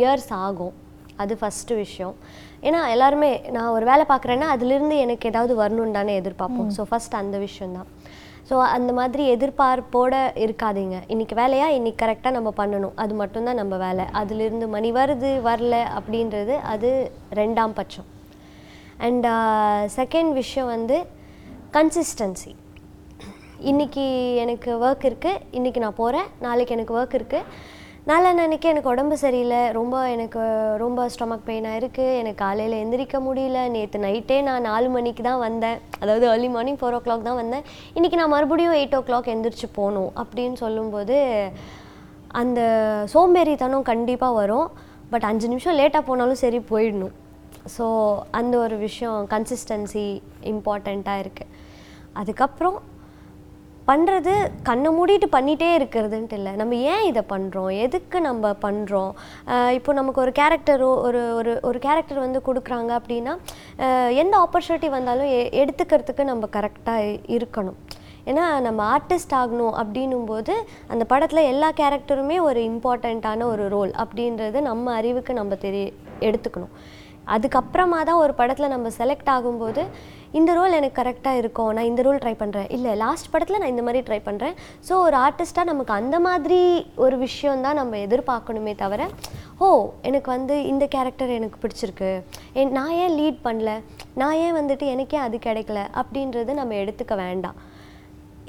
இயர்ஸ் 0.00 0.31
ஆகும். 0.45 0.76
அது 1.23 1.35
ஃபஸ்ட்டு 1.41 1.81
விஷயம். 1.85 2.14
ஏன்னா 2.69 2.81
எல்லாருமே 2.95 3.33
நான் 3.55 3.75
ஒரு 3.76 3.85
வேலை 3.91 4.05
பார்க்குறேன்னா 4.11 4.47
அதுலேருந்து 4.55 4.97
எனக்கு 5.05 5.29
ஏதாவது 5.33 5.55
வரணும்னு 5.62 5.99
தானே 5.99 6.12
எதிர்பார்ப்போம். 6.21 6.71
ஸோ 6.76 6.85
ஃபஸ்ட் 6.91 7.21
அந்த 7.23 7.37
விஷயம்தான். 7.49 7.91
ஸோ 8.52 8.59
அந்த 8.76 8.90
மாதிரி 8.97 9.23
எதிர்பார்ப்போடு 9.35 10.18
இருக்காதீங்க. 10.44 10.97
இன்னைக்கு 11.12 11.35
வேலையா? 11.40 11.66
இன்னைக்கு 11.76 12.00
கரெக்டாக 12.02 12.37
நம்ம 12.37 12.50
பண்ணணும். 12.59 12.92
அது 13.02 13.12
மட்டும்தான் 13.21 13.59
நம்ம 13.61 13.75
வேலை. 13.85 14.04
அதுலேருந்து 14.21 14.66
மணி 14.75 14.90
வருது 14.97 15.30
வரல 15.47 15.76
அப்படின்றது 15.99 16.54
அது 16.73 16.90
ரெண்டாம் 17.40 17.75
பட்சம். 17.78 18.09
அண்ட் 19.06 19.28
செகண்ட் 19.97 20.30
uh, 20.32 20.38
விஷயம் 20.40 20.68
வந்து 20.75 20.97
கன்சிஸ்டன்சி 21.76 22.52
இன்னைக்கு 23.71 24.04
எனக்கு 24.44 24.71
ஒர்க் 24.87 25.06
இருக்குது 25.11 25.40
இன்றைக்கி 25.59 25.82
நான் 25.85 26.00
போகிறேன் 26.02 26.28
நாளைக்கு 26.47 26.76
எனக்கு 26.76 26.97
ஒர்க் 27.00 27.18
இருக்குது 27.21 27.49
நாளான்னைக்கு 28.11 28.68
எனக்கு 28.71 28.90
உடம்பு 28.92 29.16
சரியில்லை. 29.23 29.61
ரொம்ப 29.76 29.97
எனக்கு 30.12 30.40
ரொம்ப 30.82 31.00
ஸ்டொமக் 31.14 31.44
பெயினாக 31.49 31.78
இருக்குது 31.80 32.16
எனக்கு 32.21 32.40
காலையில் 32.42 32.75
எந்திரிக்க 32.80 33.16
முடியல. 33.26 33.59
நேற்று 33.75 33.99
நைட்டே 34.04 34.38
நான் 34.49 34.66
நாலு 34.68 34.88
மணிக்கு 34.94 35.23
தான் 35.28 35.42
வந்தேன். 35.44 35.78
அதாவது 36.00 36.25
ஏர்லி 36.30 36.49
மார்னிங் 36.54 36.78
ஃபோர் 36.80 36.97
ஓ 36.99 37.00
கிளாக் 37.04 37.26
தான் 37.28 37.38
வந்தேன். 37.42 37.64
இன்றைக்கி 37.97 38.18
நான் 38.21 38.32
மறுபடியும் 38.35 38.75
எயிட் 38.78 38.97
ஓ 38.99 39.00
கிளாக் 39.09 39.30
எந்திரிச்சு 39.35 39.68
போகணும் 39.78 40.11
அப்படின்னு 40.23 40.59
சொல்லும்போது 40.64 41.18
அந்த 42.42 42.61
சோம்பேறித்தனம் 43.14 43.88
கண்டிப்பாக 43.92 44.38
வரும். 44.40 44.68
பட் 45.12 45.28
அஞ்சு 45.30 45.49
நிமிஷம் 45.52 45.78
லேட்டாக 45.80 46.04
போனாலும் 46.11 46.42
சரி 46.44 46.61
போயிடணும். 46.73 47.16
ஸோ 47.76 47.87
அந்த 48.40 48.54
ஒரு 48.64 48.78
விஷயம் 48.87 49.18
கன்சிஸ்டன்சி 49.35 50.06
இம்பார்ட்டண்ட்டாக 50.54 51.25
இருக்குது 51.26 51.52
அதுக்கப்புறம் 52.23 52.78
பண்ணுறது 53.88 54.32
கண்ணை 54.68 54.90
மூடிட்டு 54.96 55.26
பண்ணிகிட்டே 55.34 55.68
இருக்கிறதுன்ட்டு 55.78 56.36
இல்லை. 56.38 56.52
நம்ம 56.60 56.74
ஏன் 56.92 57.06
இதை 57.10 57.22
பண்ணுறோம் 57.32 57.70
எதுக்கு 57.84 58.18
நம்ம 58.28 58.52
பண்ணுறோம் 58.66 59.12
இப்போ 59.78 59.92
நமக்கு 60.00 60.22
ஒரு 60.24 60.32
கேரக்டர் 60.40 60.84
ஒரு 61.06 61.22
ஒரு 61.38 61.54
ஒரு 61.70 61.80
கேரக்டர் 61.86 62.24
வந்து 62.26 62.40
கொடுக்குறாங்க 62.48 62.92
அப்படின்னா 63.00 63.34
எந்த 64.22 64.34
ஆப்பர்ச்சுனிட்டி 64.44 64.90
வந்தாலும் 64.96 65.32
எ 65.38 65.42
எடுத்துக்கிறதுக்கு 65.62 66.24
நம்ம 66.32 66.48
கரெக்டாக 66.58 67.18
இருக்கணும். 67.36 67.78
ஏன்னா 68.30 68.46
நம்ம 68.66 68.80
ஆர்டிஸ்ட் 68.94 69.36
ஆகணும் 69.42 69.76
அப்படின்னும் 69.82 70.26
போது 70.32 70.54
அந்த 70.92 71.04
படத்தில் 71.12 71.48
எல்லா 71.52 71.68
கேரக்டருமே 71.80 72.36
ஒரு 72.48 72.60
இம்பார்ட்டண்ட்டான 72.70 73.46
ஒரு 73.52 73.64
ரோல் 73.76 73.92
அப்படின்றது 74.02 74.58
நம்ம 74.70 74.92
அறிவுக்கு 74.98 75.32
நம்ம 75.40 75.54
தெரிய 75.64 75.86
எடுத்துக்கணும். 76.28 76.74
அதுக்கப்புறமா 77.34 77.98
தான் 78.08 78.20
ஒரு 78.24 78.32
படத்தில் 78.38 78.72
நம்ம 78.74 78.88
செலக்ட் 78.98 79.30
ஆகும்போது 79.34 79.82
இந்த 80.38 80.50
ரோல் 80.58 80.76
எனக்கு 80.78 80.98
கரெக்டாக 81.00 81.40
இருக்கும் 81.42 81.72
நான் 81.76 81.88
இந்த 81.90 82.02
ரோல் 82.06 82.20
ட்ரை 82.24 82.34
பண்ணுறேன் 82.42 82.68
இல்லை 82.76 82.92
லாஸ்ட் 83.04 83.30
படத்தில் 83.32 83.60
நான் 83.62 83.72
இந்த 83.74 83.84
மாதிரி 83.86 84.02
ட்ரை 84.08 84.20
பண்ணுறேன் 84.28 84.54
ஸோ 84.88 84.92
ஒரு 85.06 85.16
ஆர்டிஸ்ட்டாக 85.24 85.70
நமக்கு 85.70 85.92
அந்த 86.00 86.16
மாதிரி 86.26 86.60
ஒரு 87.04 87.18
விஷயம் 87.26 87.64
தான் 87.66 87.78
நம்ம 87.80 87.98
எதிர்பார்க்கணுமே 88.06 88.74
தவிர 88.84 89.08
ஓ 89.64 89.68
எனக்கு 90.08 90.28
வந்து 90.34 90.54
இந்த 90.70 90.84
கேரக்டர் 90.94 91.32
எனக்கு 91.38 91.58
பிடிச்சிருக்கு. 91.62 92.10
என் 92.60 92.72
நான் 92.78 92.94
ஏன் 93.02 93.14
லீட் 93.18 93.38
பண்ணல? 93.44 93.72
நான் 94.20 94.38
ஏன் 94.44 94.56
வந்துட்டு 94.58 94.84
எனக்கே 94.94 95.18
அது 95.26 95.36
கிடைக்கல? 95.46 95.80
அப்படின்றது 96.00 96.54
நம்ம 96.60 96.74
எடுத்துக்க 96.82 97.14
வேண்டாம். 97.24 97.58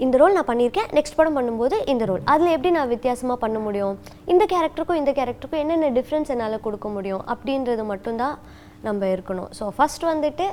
இந்த 0.04 0.16
ரோல் 0.22 0.36
நான் 0.38 0.50
பண்ணியிருக்கேன். 0.50 0.90
நெக்ஸ்ட் 0.98 1.18
படம் 1.18 1.38
பண்ணும்போது 1.38 1.76
இந்த 1.94 2.04
ரோல் 2.10 2.24
அதில் 2.34 2.54
எப்படி 2.56 2.72
நான் 2.78 2.92
வித்தியாசமாக 2.94 3.38
பண்ண 3.44 3.58
முடியும்? 3.66 3.98
இந்த 4.34 4.44
கேரக்டருக்கும் 4.54 5.02
இந்த 5.02 5.12
கேரக்டருக்கும் 5.20 5.64
என்னென்ன 5.64 5.92
டிஃப்ரென்ஸ் 6.00 6.32
என்னால் 6.36 6.64
கொடுக்க 6.68 6.90
முடியும்? 6.96 7.24
அப்படின்றது 7.34 7.86
மட்டும்தான் 7.92 8.36
நம்ம 8.88 9.06
இருக்கணும். 9.16 9.52
ஸோ 9.60 9.66
ஃபஸ்ட் 9.76 10.06
வந்துட்டு 10.12 10.48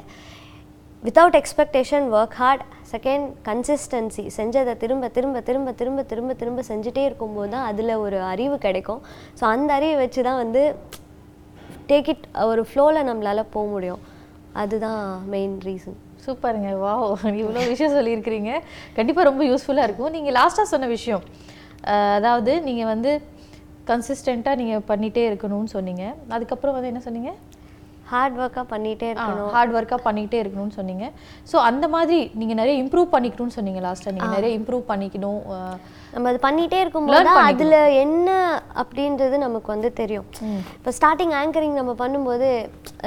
without 1.04 1.36
expectation 1.38 2.06
work 2.16 2.34
hard 2.40 2.64
second 2.90 3.26
consistency 3.46 4.22
செஞ்சதை 4.36 4.72
திரும்ப 4.82 5.08
திரும்ப 5.16 5.40
திரும்ப 5.46 5.72
திரும்ப 5.78 6.02
திரும்ப 6.10 6.32
திரும்ப 6.40 6.62
செஞ்சுட்டே 6.68 7.02
இருக்கும்போது 7.08 7.50
தான் 7.54 7.66
அதில் 7.70 7.92
ஒரு 8.04 8.18
அறிவு 8.32 8.56
கிடைக்கும். 8.64 9.00
ஸோ 9.38 9.42
அந்த 9.52 9.70
அறிவை 9.78 9.94
வச்சு 10.02 10.20
தான் 10.26 10.40
வந்து 10.42 10.62
டேக் 11.90 12.10
இட் 12.12 12.26
ஒரு 12.50 12.64
ஃப்ளோவில் 12.70 13.06
நம்மளால் 13.10 13.50
போக 13.54 13.64
முடியும். 13.74 14.02
அதுதான் 14.62 15.00
மெயின் 15.34 15.54
ரீசன் 15.68 15.96
சூப்பருங்க. 16.24 16.70
வா 16.82 16.92
இவ்வளோ 17.42 17.62
விஷயம் 17.72 17.96
சொல்லியிருக்கிறீங்க. 17.98 18.52
கண்டிப்பாக 18.98 19.28
ரொம்ப 19.30 19.42
யூஸ்ஃபுல்லாக 19.50 19.88
இருக்கும். 19.88 20.12
நீங்கள் 20.16 20.36
லாஸ்ட்டாக 20.40 20.72
சொன்ன 20.74 20.90
விஷயம் 20.96 21.24
அதாவது 22.18 22.52
நீங்கள் 22.68 22.90
வந்து 22.92 23.12
கன்சிஸ்டண்ட்டாக 23.92 24.60
நீங்கள் 24.62 24.84
பண்ணிகிட்டே 24.92 25.24
இருக்கணும்னு 25.30 25.72
சொன்னீங்க. 25.76 26.04
அதுக்கப்புறம் 26.36 26.76
வந்து 26.78 26.92
என்ன 26.92 27.02
சொன்னீங்க? 27.06 27.32
ஹார்ட் 28.12 28.36
ஒர்க்காக 28.42 28.66
பண்ணிகிட்டே 28.72 29.08
இருக்கணும். 29.12 29.50
ஹார்ட் 29.54 29.74
ஒர்க்காக 29.78 30.00
பண்ணிக்கிட்டே 30.06 30.40
இருக்கணும்னு 30.42 30.76
சொன்னீங்க. 30.80 31.06
ஸோ 31.50 31.56
அந்த 31.70 31.88
மாதிரி 31.94 32.18
நீங்கள் 32.40 32.60
நிறைய 32.60 32.76
இம்ப்ரூவ் 32.82 33.08
பண்ணிக்கணும்னு 33.14 33.56
சொன்னீங்க 33.58 33.82
லாஸ்ட்டாக 33.86 34.14
நீங்கள் 34.16 34.36
நிறைய 34.36 34.52
இம்ப்ரூவ் 34.60 34.84
பண்ணிக்கணும் 34.92 35.40
நம்ம 36.14 36.28
அது 36.30 36.38
பண்ணிகிட்டே 36.46 36.78
இருக்கும்போது 36.84 37.34
அதில் 37.48 37.76
என்ன 38.04 38.30
அப்படின்றது 38.82 39.36
நமக்கு 39.46 39.68
வந்து 39.74 39.90
தெரியும். 40.00 40.26
இப்போ 40.78 40.92
ஸ்டார்டிங் 40.98 41.34
ஆங்கரிங் 41.40 41.78
நம்ம 41.80 41.92
பண்ணும்போது 42.02 42.48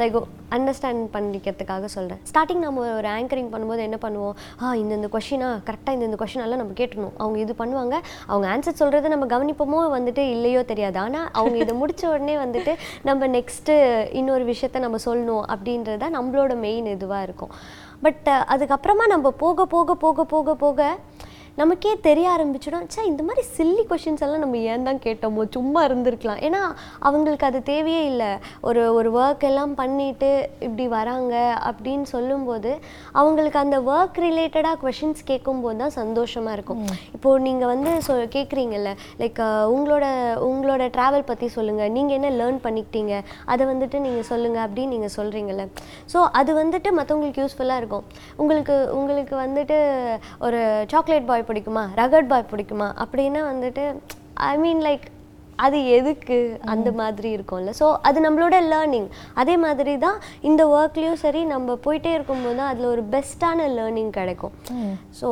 லைக் 0.02 0.18
அண்டர்ஸ்டாண்ட் 0.56 1.04
பண்ணிக்கிறதுக்காக 1.16 1.86
சொல்கிறேன் 1.96 2.22
ஸ்டார்டிங் 2.30 2.64
நம்ம 2.66 2.86
ஒரு 2.98 3.10
ஆங்கரிங் 3.18 3.52
பண்ணும்போது 3.54 3.82
என்ன 3.88 3.98
பண்ணுவோம்? 4.06 4.36
ஆ 4.62 4.74
இந்த 4.82 4.94
இந்த 5.00 5.10
கொஷினா 5.16 5.50
கரெக்டாக 5.70 5.96
இந்த 5.98 6.08
இந்த 6.10 6.18
கொஷின் 6.22 6.44
எல்லாம் 6.46 6.62
நம்ம 6.62 6.76
கேட்டணும் 6.82 7.16
அவங்க 7.22 7.40
இது 7.46 7.54
பண்ணுவாங்க 7.62 7.96
அவங்க 8.32 8.46
ஆன்சர் 8.54 8.80
சொல்கிறத 8.82 9.12
நம்ம 9.14 9.28
கவனிப்போமோ 9.36 9.80
வந்துட்டு 9.98 10.26
இல்லையோ 10.36 10.64
தெரியாது. 10.72 11.00
ஆனால் 11.06 11.30
அவங்க 11.32 11.58
இதை 11.64 11.76
முடித்த 11.82 12.10
உடனே 12.10 12.36
வந்துட்டு 12.46 12.74
நம்ம 13.10 13.28
நெக்ஸ்ட்டு 13.38 13.76
இன்னொரு 14.22 14.46
விஷயத்த 14.52 14.80
நம்ம 14.86 15.00
சொல்லணும் 15.06 15.44
அப்படின்றத 15.56 16.10
நம்மளோட 16.18 16.56
மெயின் 16.66 16.94
இதுவாக 16.96 17.28
இருக்கும். 17.28 17.54
பட் 18.06 18.30
அதுக்கப்புறமா 18.54 19.06
நம்ம 19.16 19.28
போக 19.44 19.66
போக 19.74 19.96
போக 20.04 20.24
போக 20.34 20.56
போக 20.64 20.88
நமக்கே 21.62 21.90
தெரிய 22.06 22.28
ஆரம்பிச்சிடும். 22.36 22.86
ச்சே 22.92 23.02
இந்த 23.10 23.24
மாதிரி 23.26 23.42
சில்லி 23.56 23.84
கொஷின்ஸ் 23.90 24.22
எல்லாம் 24.26 24.42
நம்ம 24.44 24.60
ஏன் 24.74 24.86
தான் 24.88 25.00
கேட்டோமோ? 25.04 25.42
சும்மா 25.56 25.82
இருந்திருக்கலாம். 25.88 26.40
ஏன்னா 26.48 26.62
அவங்களுக்கு 27.08 27.46
அது 27.50 27.60
தேவையே 27.70 28.00
இல்லை. 28.12 28.30
ஒரு 28.68 28.84
ஒரு 29.00 29.10
ஒர்க் 29.24 29.46
எல்லாம் 29.50 29.74
பண்ணிட்டு 29.82 30.30
இப்படி 30.68 30.86
வராங்க 30.96 31.34
அப்படின்னு 31.70 32.06
சொல்லும்போது 32.14 32.72
அவங்களுக்கு 33.22 33.60
அந்த 33.64 33.80
ஒர்க் 33.92 34.18
ரிலேட்டடாக 34.26 34.80
கொஷின்ஸ் 34.86 35.22
கேட்கும்போது 35.30 35.78
தான் 35.84 35.94
சந்தோஷமாக 36.00 36.56
இருக்கும். 36.58 36.82
இப்போது 37.18 37.44
நீங்கள் 37.48 37.72
வந்து 37.74 37.94
சொ 38.08 38.16
கேட்குறீங்கல்ல 38.38 38.94
லைக் 39.22 39.44
உங்களோட 39.76 40.08
உங்களோட 40.50 40.90
ட்ராவல் 40.98 41.28
பற்றி 41.30 41.50
சொல்லுங்கள் 41.58 41.94
நீங்கள் 42.00 42.18
என்ன 42.20 42.34
லேர்ன் 42.40 42.60
பண்ணிக்கிட்டீங்க? 42.66 43.14
அதை 43.52 43.64
வந்துட்டு 43.74 44.04
நீங்கள் 44.08 44.28
சொல்லுங்கள் 44.32 44.66
அப்படின்னு 44.66 44.96
நீங்கள் 44.96 45.16
சொல்கிறீங்கல்ல 45.20 45.68
ஸோ 46.16 46.26
அது 46.42 46.52
வந்துட்டு 46.62 46.90
மற்றவங்களுக்கு 47.02 47.44
யூஸ்ஃபுல்லாக 47.46 47.82
இருக்கும். 47.84 48.06
உங்களுக்கு 48.42 48.76
உங்களுக்கு 49.00 49.38
வந்துட்டு 49.46 49.80
ஒரு 50.48 50.60
சாக்லேட் 50.96 51.30
பாய் 51.32 51.42
பிடிக்குமா? 51.50 51.86
ரகட் 52.04 52.32
பாய் 52.34 52.52
பிடிக்குமா? 52.54 52.90
அப்படின்னா 53.06 53.44
வந்துட்டு 53.54 53.86
ஐ 54.52 54.54
மீன் 54.66 54.82
லைக் 54.90 55.06
அது 55.64 55.80
எதுக்கு 55.96 56.36
அந்த 56.74 56.90
மாதிரி 57.00 57.30
இருக்கும்ல. 57.36 57.72
ஸோ 57.80 57.88
அது 58.08 58.20
நம்மளோட 58.26 58.56
லேர்னிங் 58.72 59.06
அதே 59.42 59.56
மாதிரி 59.64 59.94
தான் 60.04 60.18
இந்த 60.50 60.62
ஒர்க்லேயும் 60.78 61.20
சரி 61.24 61.42
நம்ம 61.52 61.76
போயிட்டே 61.84 62.12
இருக்கும்போது 62.16 62.56
தான் 62.60 62.70
அதில் 62.72 62.88
ஒரு 62.94 63.04
பெஸ்ட்டான 63.14 63.68
லேர்னிங் 63.76 64.10
கிடைக்கும். 64.18 64.54
ஸோ 65.20 65.28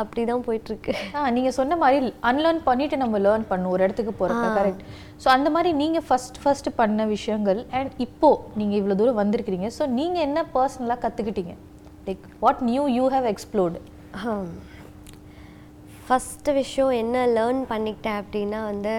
அப்படி 0.00 0.22
தான் 0.30 0.44
போயிட்டுருக்கு. 0.46 0.92
ஆ 1.16 1.24
நீங்கள் 1.36 1.56
சொன்ன 1.58 1.76
மாதிரி 1.82 2.08
அன்லேர்ன் 2.30 2.62
பண்ணிட்டு 2.68 2.98
நம்ம 3.02 3.18
லேர்ன் 3.26 3.44
பண்ணும் 3.50 3.72
ஒரு 3.74 3.84
இடத்துக்கு 3.86 4.14
போகிறப்ப 4.20 4.46
கரெக்ட் 4.58 4.82
ஸோ 5.24 5.28
அந்த 5.36 5.50
மாதிரி 5.56 5.72
நீங்கள் 5.82 6.06
ஃபஸ்ட் 6.08 6.40
ஃபர்ஸ்ட் 6.44 6.70
பண்ண 6.80 7.06
விஷயங்கள் 7.14 7.60
அண்ட் 7.80 7.92
இப்போ 8.06 8.30
நீங்கள் 8.60 8.78
இவ்வளோ 8.80 8.96
தூரம் 9.02 9.20
வந்திருக்கிறீங்க. 9.22 9.70
ஸோ 9.78 9.86
நீங்கள் 9.98 10.24
என்ன 10.28 10.46
பர்சனலாக 10.56 11.00
கற்றுக்கிட்டீங்க 11.04 11.54
like 12.08 12.24
what 12.46 12.62
new 12.70 12.86
you 12.96 13.04
have 13.16 13.28
explored 13.34 13.78
first 16.06 16.52
விஷயம் 16.52 16.90
என்ன 16.92 17.26
லேர்ன் 17.28 17.62
பண்ணிக்கிட்டேன் 17.70 18.20
அப்படின்னா 18.20 18.60
வந்து 18.64 18.94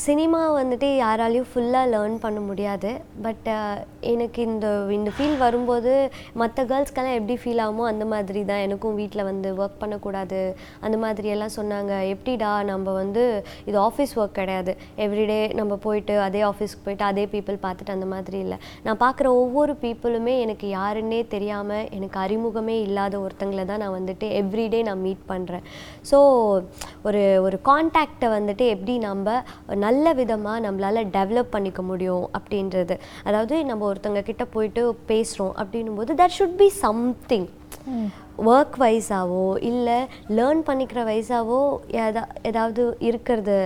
சினிமா 0.00 0.38
வந்துட்டு 0.58 0.88
யாராலையும் 0.98 1.48
ஃபுல்லாக 1.48 1.88
லேர்ன் 1.92 2.14
பண்ண 2.22 2.38
முடியாது. 2.46 2.90
பட் 3.24 3.48
uh, 3.54 3.74
எனக்கு 4.12 4.40
இந்த 4.50 4.66
இந்த 4.96 5.10
ஃபீல் 5.16 5.36
வரும்போது 5.42 5.92
மற்ற 6.40 6.62
கேர்ள்ஸ்க்கெல்லாம் 6.70 7.16
எப்படி 7.18 7.34
ஃபீல் 7.42 7.60
ஆகுமோ 7.64 7.84
அந்த 7.90 8.04
மாதிரி 8.12 8.40
தான் 8.50 8.62
எனக்கும் 8.66 8.96
வீட்டில் 9.00 9.22
வந்து 9.28 9.48
ஒர்க் 9.62 9.76
பண்ணக்கூடாது. 9.82 10.40
அந்த 10.84 10.96
மாதிரி 11.02 11.28
எல்லாம் 11.34 11.54
சொன்னாங்க. 11.56 11.92
எப்படிடா 12.14 12.52
நம்ம 12.70 12.94
வந்து 13.00 13.24
இது 13.68 13.76
ஆஃபீஸ் 13.88 14.14
ஒர்க் 14.20 14.38
கிடையாது. 14.40 14.74
எவ்ரிடே 15.06 15.38
நம்ம 15.60 15.78
போயிட்டு 15.86 16.16
அதே 16.28 16.42
ஆஃபீஸ்க்கு 16.50 16.86
போயிட்டு 16.86 17.06
அதே 17.10 17.26
பீப்புள் 17.34 17.58
பார்த்துட்டு 17.66 17.94
அந்த 17.96 18.08
மாதிரி 18.14 18.40
இல்லை. 18.46 18.58
நான் 18.86 19.02
பார்க்குற 19.04 19.28
ஒவ்வொரு 19.42 19.74
பீப்புளுமே 19.84 20.36
எனக்கு 20.46 20.68
யாருன்னே 20.78 21.20
தெரியாமல் 21.36 21.86
எனக்கு 21.98 22.20
அறிமுகமே 22.24 22.78
இல்லாத 22.88 23.14
ஒருத்தங்களை 23.26 23.66
தான் 23.72 23.84
நான் 23.84 23.96
வந்துட்டு 23.98 24.28
எவ்ரிடே 24.40 24.82
நான் 24.90 25.04
மீட் 25.06 25.24
பண்ணுறேன் 25.34 25.66
ஸோ 26.12 26.20
ஒரு 27.08 27.22
ஒரு 27.46 27.58
கான்டாக்டை 27.70 28.30
வந்துட்டு 28.38 28.66
எப்படி 28.74 28.96
நம்ம 29.08 29.38
நல்ல 29.84 30.14
விதமாக 30.20 30.62
நம்மளால் 30.66 31.10
டெவலப் 31.16 31.52
பண்ணிக்க 31.54 31.80
முடியும் 31.90 32.24
அப்படின்றது. 32.38 32.96
அதாவது 33.28 33.56
நம்ம 33.70 33.86
ஒருத்தங்க 33.90 34.22
கிட்ட 34.30 34.44
போயிட்டு 34.54 34.82
பேசுகிறோம் 35.10 35.54
அப்படின்னும் 35.62 36.00
போது 36.00 36.18
that 36.20 36.36
should 36.38 36.58
be 36.62 36.68
something 36.84 37.48
work 38.50 38.76
வைஸாவோ 38.82 39.46
இல்லை 39.70 39.98
லேர்ன் 40.36 40.62
பண்ணிக்கிற 40.68 41.00
வைஸாவோ 41.10 41.60
எதா 42.02 42.22
ஏதாவது 42.50 42.84
இருக்கிறது 43.08 43.56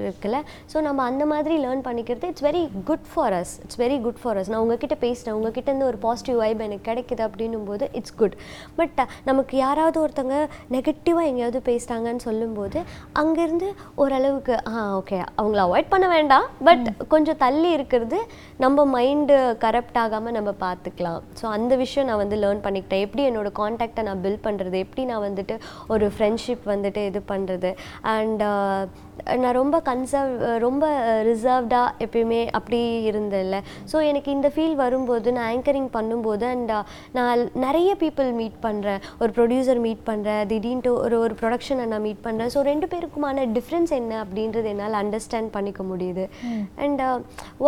இருக்குல்ல? 0.00 0.38
ஸோ 0.72 0.80
நம்ம 0.86 1.04
அந்த 1.10 1.24
மாதிரி 1.32 1.54
லேர்ன் 1.64 1.82
பண்ணிக்கிறது 1.88 2.28
it's 2.32 2.44
very 2.48 2.62
good 2.90 3.06
for 3.12 3.34
us 3.40 3.54
it's 3.64 3.80
very 3.82 3.96
good 4.06 4.20
for 4.22 4.38
us 4.40 4.50
நான் 4.52 4.62
உங்ககிட்ட 4.64 4.96
பேசினேன். 5.06 5.36
உங்ககிட்ட 5.38 5.68
இருந்து 5.70 5.88
ஒரு 5.90 6.00
பாசிட்டிவ் 6.06 6.38
வைப் 6.42 6.64
எனக்கு 6.66 6.86
கிடைக்குது 6.90 7.22
அப்படின்னும் 7.28 7.66
போது 7.70 7.84
இட்ஸ் 8.00 8.16
குட் 8.20 8.36
பட் 8.80 9.00
நமக்கு 9.30 9.54
யாராவது 9.64 9.98
ஒருத்தங்க 10.04 10.36
நெகட்டிவாக 10.76 11.30
எங்கேயாவது 11.30 11.62
பேசுகிறாங்கன்னு 11.70 12.24
சொல்லும்போது 12.28 12.78
அங்கேருந்து 13.22 13.68
ஓரளவுக்கு 14.04 14.54
ஆ 14.70 14.84
ஓகே 15.00 15.18
அவங்கள 15.40 15.60
அவாய்ட் 15.66 15.92
பண்ண 15.94 16.08
வேண்டாம். 16.16 16.46
பட் 16.68 16.86
கொஞ்சம் 17.14 17.40
தள்ளி 17.44 17.70
இருக்கிறது 17.78 18.20
நம்ம 18.64 18.86
மைண்டு 18.96 19.36
கரப்ட் 19.64 19.98
ஆகாமல் 20.04 20.36
நம்ம 20.38 20.50
பார்த்துக்கலாம் 20.64 21.20
ஸோ 21.40 21.46
அந்த 21.56 21.72
விஷயம் 21.84 22.08
நான் 22.10 22.22
வந்து 22.24 22.36
லேர்ன் 22.44 22.64
பண்ணிக்கிட்டேன். 22.66 23.04
எப்படி 23.06 23.22
என்னோட 23.30 23.50
காண்டாக்டை 23.60 24.02
நான் 24.08 24.22
பில்ட் 24.24 24.44
பண்ணுறது 24.46 24.78
எப்படி 24.86 25.04
நான் 25.10 25.24
வந்துட்டு 25.28 25.56
ஒரு 25.94 26.06
ஃப்ரெண்ட்ஷிப் 26.16 26.66
வந்துட்டு 26.74 27.02
இது 27.10 27.22
பண்ணுறது 27.32 27.70
அண்ட் 28.16 28.42
நான் 29.42 29.56
ரொம்ப 29.60 29.76
கன்சர்வ் 29.88 30.34
ரொம்ப 30.66 30.84
ரிசர்வ்டாக 31.30 32.06
எப்பயுமே 32.06 32.40
அப்படி 32.58 32.80
இருந்தேன்ல. 33.10 33.58
ஸோ 33.92 33.96
எனக்கு 34.10 34.30
இந்த 34.36 34.50
ஃபீல் 34.54 34.76
வரும்போது 34.84 35.28
நான் 35.38 35.48
ஆங்கரிங் 35.54 35.90
பண்ணும்போது 35.96 36.46
அண்ட் 36.54 36.72
நான் 37.18 37.44
நிறைய 37.66 37.90
பீப்புள் 38.04 38.30
மீட் 38.40 38.58
பண்ணுறேன் 38.66 39.00
ஒரு 39.22 39.30
ப்ரொடியூசர் 39.38 39.82
மீட் 39.86 40.04
பண்ணுறேன் 40.10 40.42
திடீர்னு 40.52 40.92
ஒரு 41.04 41.18
ஒரு 41.24 41.36
ப்ரொடக்ஷனை 41.42 41.86
நான் 41.92 42.04
மீட் 42.08 42.22
பண்ணுறேன் 42.26 42.52
ஸோ 42.54 42.62
ரெண்டு 42.70 42.88
பேருக்குமான 42.92 43.46
டிஃப்ரென்ஸ் 43.58 43.92
என்ன 44.00 44.12
அப்படின்றது 44.24 44.70
என்னால் 44.74 44.98
அண்டர்ஸ்டாண்ட் 45.02 45.50
பண்ணிக்க 45.56 45.82
முடியுது. 45.92 46.26
அண்ட் 46.84 47.02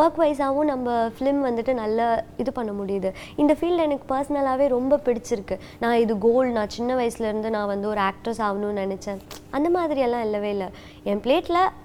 ஒர்க் 0.01 0.21
வைஸாகவும் 0.23 0.71
நம்ம 0.73 0.97
ஃபிலிம் 1.17 1.41
வந்துட்டு 1.49 1.75
நல்லா 1.83 2.09
இது 2.43 2.51
பண்ண 2.59 2.73
முடியுது. 2.81 3.11
இந்த 3.43 3.53
ஃபீல்டு 3.59 3.87
எனக்கு 3.89 4.07
பர்சனலாகவே 4.15 4.67
ரொம்ப 4.77 5.01
பிடிச்சிருக்கு. 5.07 5.59
நான் 5.85 6.01
இது 6.05 6.15
கோல் 6.27 6.51
நான் 6.57 6.75
சின்ன 6.77 6.91
வயசுலேருந்து 7.01 7.51
நான் 7.57 7.71
வந்து 7.75 7.89
ஒரு 7.93 8.03
ஆக்ட்ரஸ் 8.11 8.43
ஆகணும்னு 8.49 8.83
நினச்சேன். 8.85 9.21
அந்த 9.57 9.69
மாதிரியெல்லாம் 9.77 10.25
இல்லவே 10.27 10.51
இல்லை. 10.57 10.69
என் 11.11 11.23
பிளேட்டில் 11.43 11.81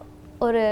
ஒரு 0.46 0.64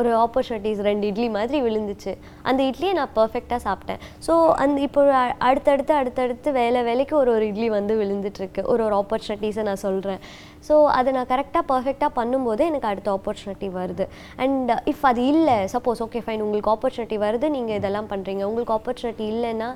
ஒரு 0.00 0.10
ஆப்பர்ச்சுனிட்டிஸ் 0.24 0.78
ரெண்டு 0.86 1.04
இட்லி 1.08 1.26
மாதிரி 1.34 1.58
விழுந்துச்சு. 1.64 2.12
அந்த 2.48 2.60
இட்லியை 2.68 2.92
நான் 2.98 3.12
பர்ஃபெக்டாக 3.18 3.60
சாப்பிட்டேன். 3.66 4.00
ஸோ 4.26 4.34
அந்த 4.62 4.78
இப்போ 4.86 5.00
அடுத்தடுத்து 5.48 5.92
அடுத்தடுத்து 6.00 6.48
வேலை 6.58 6.80
வேலைக்கு 6.86 7.14
ஒரு 7.22 7.30
ஒரு 7.36 7.44
இட்லி 7.50 7.68
வந்து 7.76 7.94
விழுந்துட்டுருக்கு. 8.00 8.62
ஒரு 8.72 8.82
ஒரு 8.86 8.94
ஆப்பர்ச்சுனிட்டிஸை 9.00 9.64
நான் 9.68 9.82
சொல்கிறேன் 9.86 10.22
ஸோ 10.68 10.76
அதை 10.98 11.12
நான் 11.16 11.30
கரெக்டாக 11.32 11.64
பர்ஃபெக்டாக 11.72 12.10
பண்ணும்போது 12.20 12.64
எனக்கு 12.70 12.90
அடுத்த 12.92 13.10
ஆப்பர்ச்சுனிட்டி 13.16 13.68
வருது. 13.80 14.06
அண்ட் 14.44 14.72
இஃப் 14.92 15.04
அது 15.10 15.24
இல்லை 15.34 15.58
சப்போஸ் 15.74 16.02
ஓகே 16.06 16.22
ஃபைன் 16.28 16.44
உங்களுக்கு 16.46 16.72
ஆப்பர்ச்சுனிட்டி 16.76 17.18
வருது 17.26 17.48
நீங்கள் 17.58 17.78
இதெல்லாம் 17.80 18.10
பண்ணுறீங்க 18.14 18.44
உங்களுக்கு 18.50 18.76
ஆப்பர்ச்சுனிட்டி 18.78 19.26
இல்லைன்னா 19.34 19.70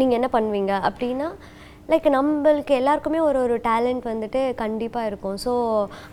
நீங்கள் 0.00 0.18
என்ன 0.20 0.30
பண்ணுவீங்க 0.36 0.74
அப்படின்னா 0.90 1.30
லைக் 1.90 2.06
நம்மளுக்கு 2.16 2.72
எல்லாருக்குமே 2.78 3.20
ஒரு 3.26 3.38
ஒரு 3.44 3.54
டேலண்ட் 3.66 4.02
வந்துட்டு 4.10 4.40
கண்டிப்பாக 4.62 5.08
இருக்கும். 5.10 5.36
ஸோ 5.44 5.52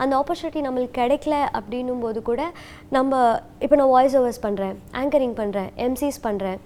அந்த 0.02 0.14
ஆப்பர்ச்சுனிட்டி 0.20 0.62
நம்மளுக்கு 0.66 0.96
கிடைக்கல 1.00 1.38
அப்படின்னும் 1.60 2.04
போது 2.06 2.20
கூட 2.30 2.44
நம்ம 2.98 3.20
இப்போ 3.66 3.78
நான் 3.82 3.92
வாய்ஸ் 3.96 4.16
ஓவர்ஸ் 4.20 4.42
பண்ணுறேன் 4.46 4.78
ஆங்கரிங் 5.02 5.36
பண்ணுறேன் 5.42 5.70
எம்சிஸ் 5.88 6.20
பண்ணுறேன் 6.28 6.58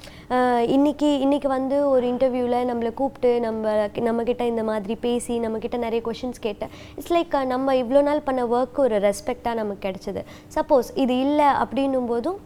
இன்றைக்கி 0.76 1.10
இன்றைக்கி 1.26 1.52
வந்து 1.58 1.80
ஒரு 1.94 2.06
இன்டர்வியூவில் 2.12 2.68
நம்மளை 2.72 2.94
கூப்பிட்டு 3.02 3.34
நம்ம 3.48 3.74
நம்மக்கிட்ட 4.10 4.46
இந்த 4.54 4.66
மாதிரி 4.70 4.98
பேசி 5.08 5.40
நம்மக்கிட்ட 5.48 5.80
நிறைய 5.88 6.04
கொஷின்ஸ் 6.10 6.46
கேட்டேன் 6.48 6.74
இட்ஸ் 6.98 7.14
லைக் 7.18 7.36
நம்ம 7.56 7.78
இவ்வளோ 7.82 8.04
நாள் 8.12 8.26
பண்ண 8.30 8.48
ஒர்க் 8.56 8.86
ஒரு 8.88 8.98
ரெஸ்பெக்டாக 9.10 9.60
நமக்கு 9.64 9.86
கிடைச்சது. 9.90 10.24
சப்போஸ் 10.58 10.90
இது 11.06 11.16
இல்லை 11.28 11.52
அப்படின்னும் 11.64 12.10
போதும் 12.14 12.40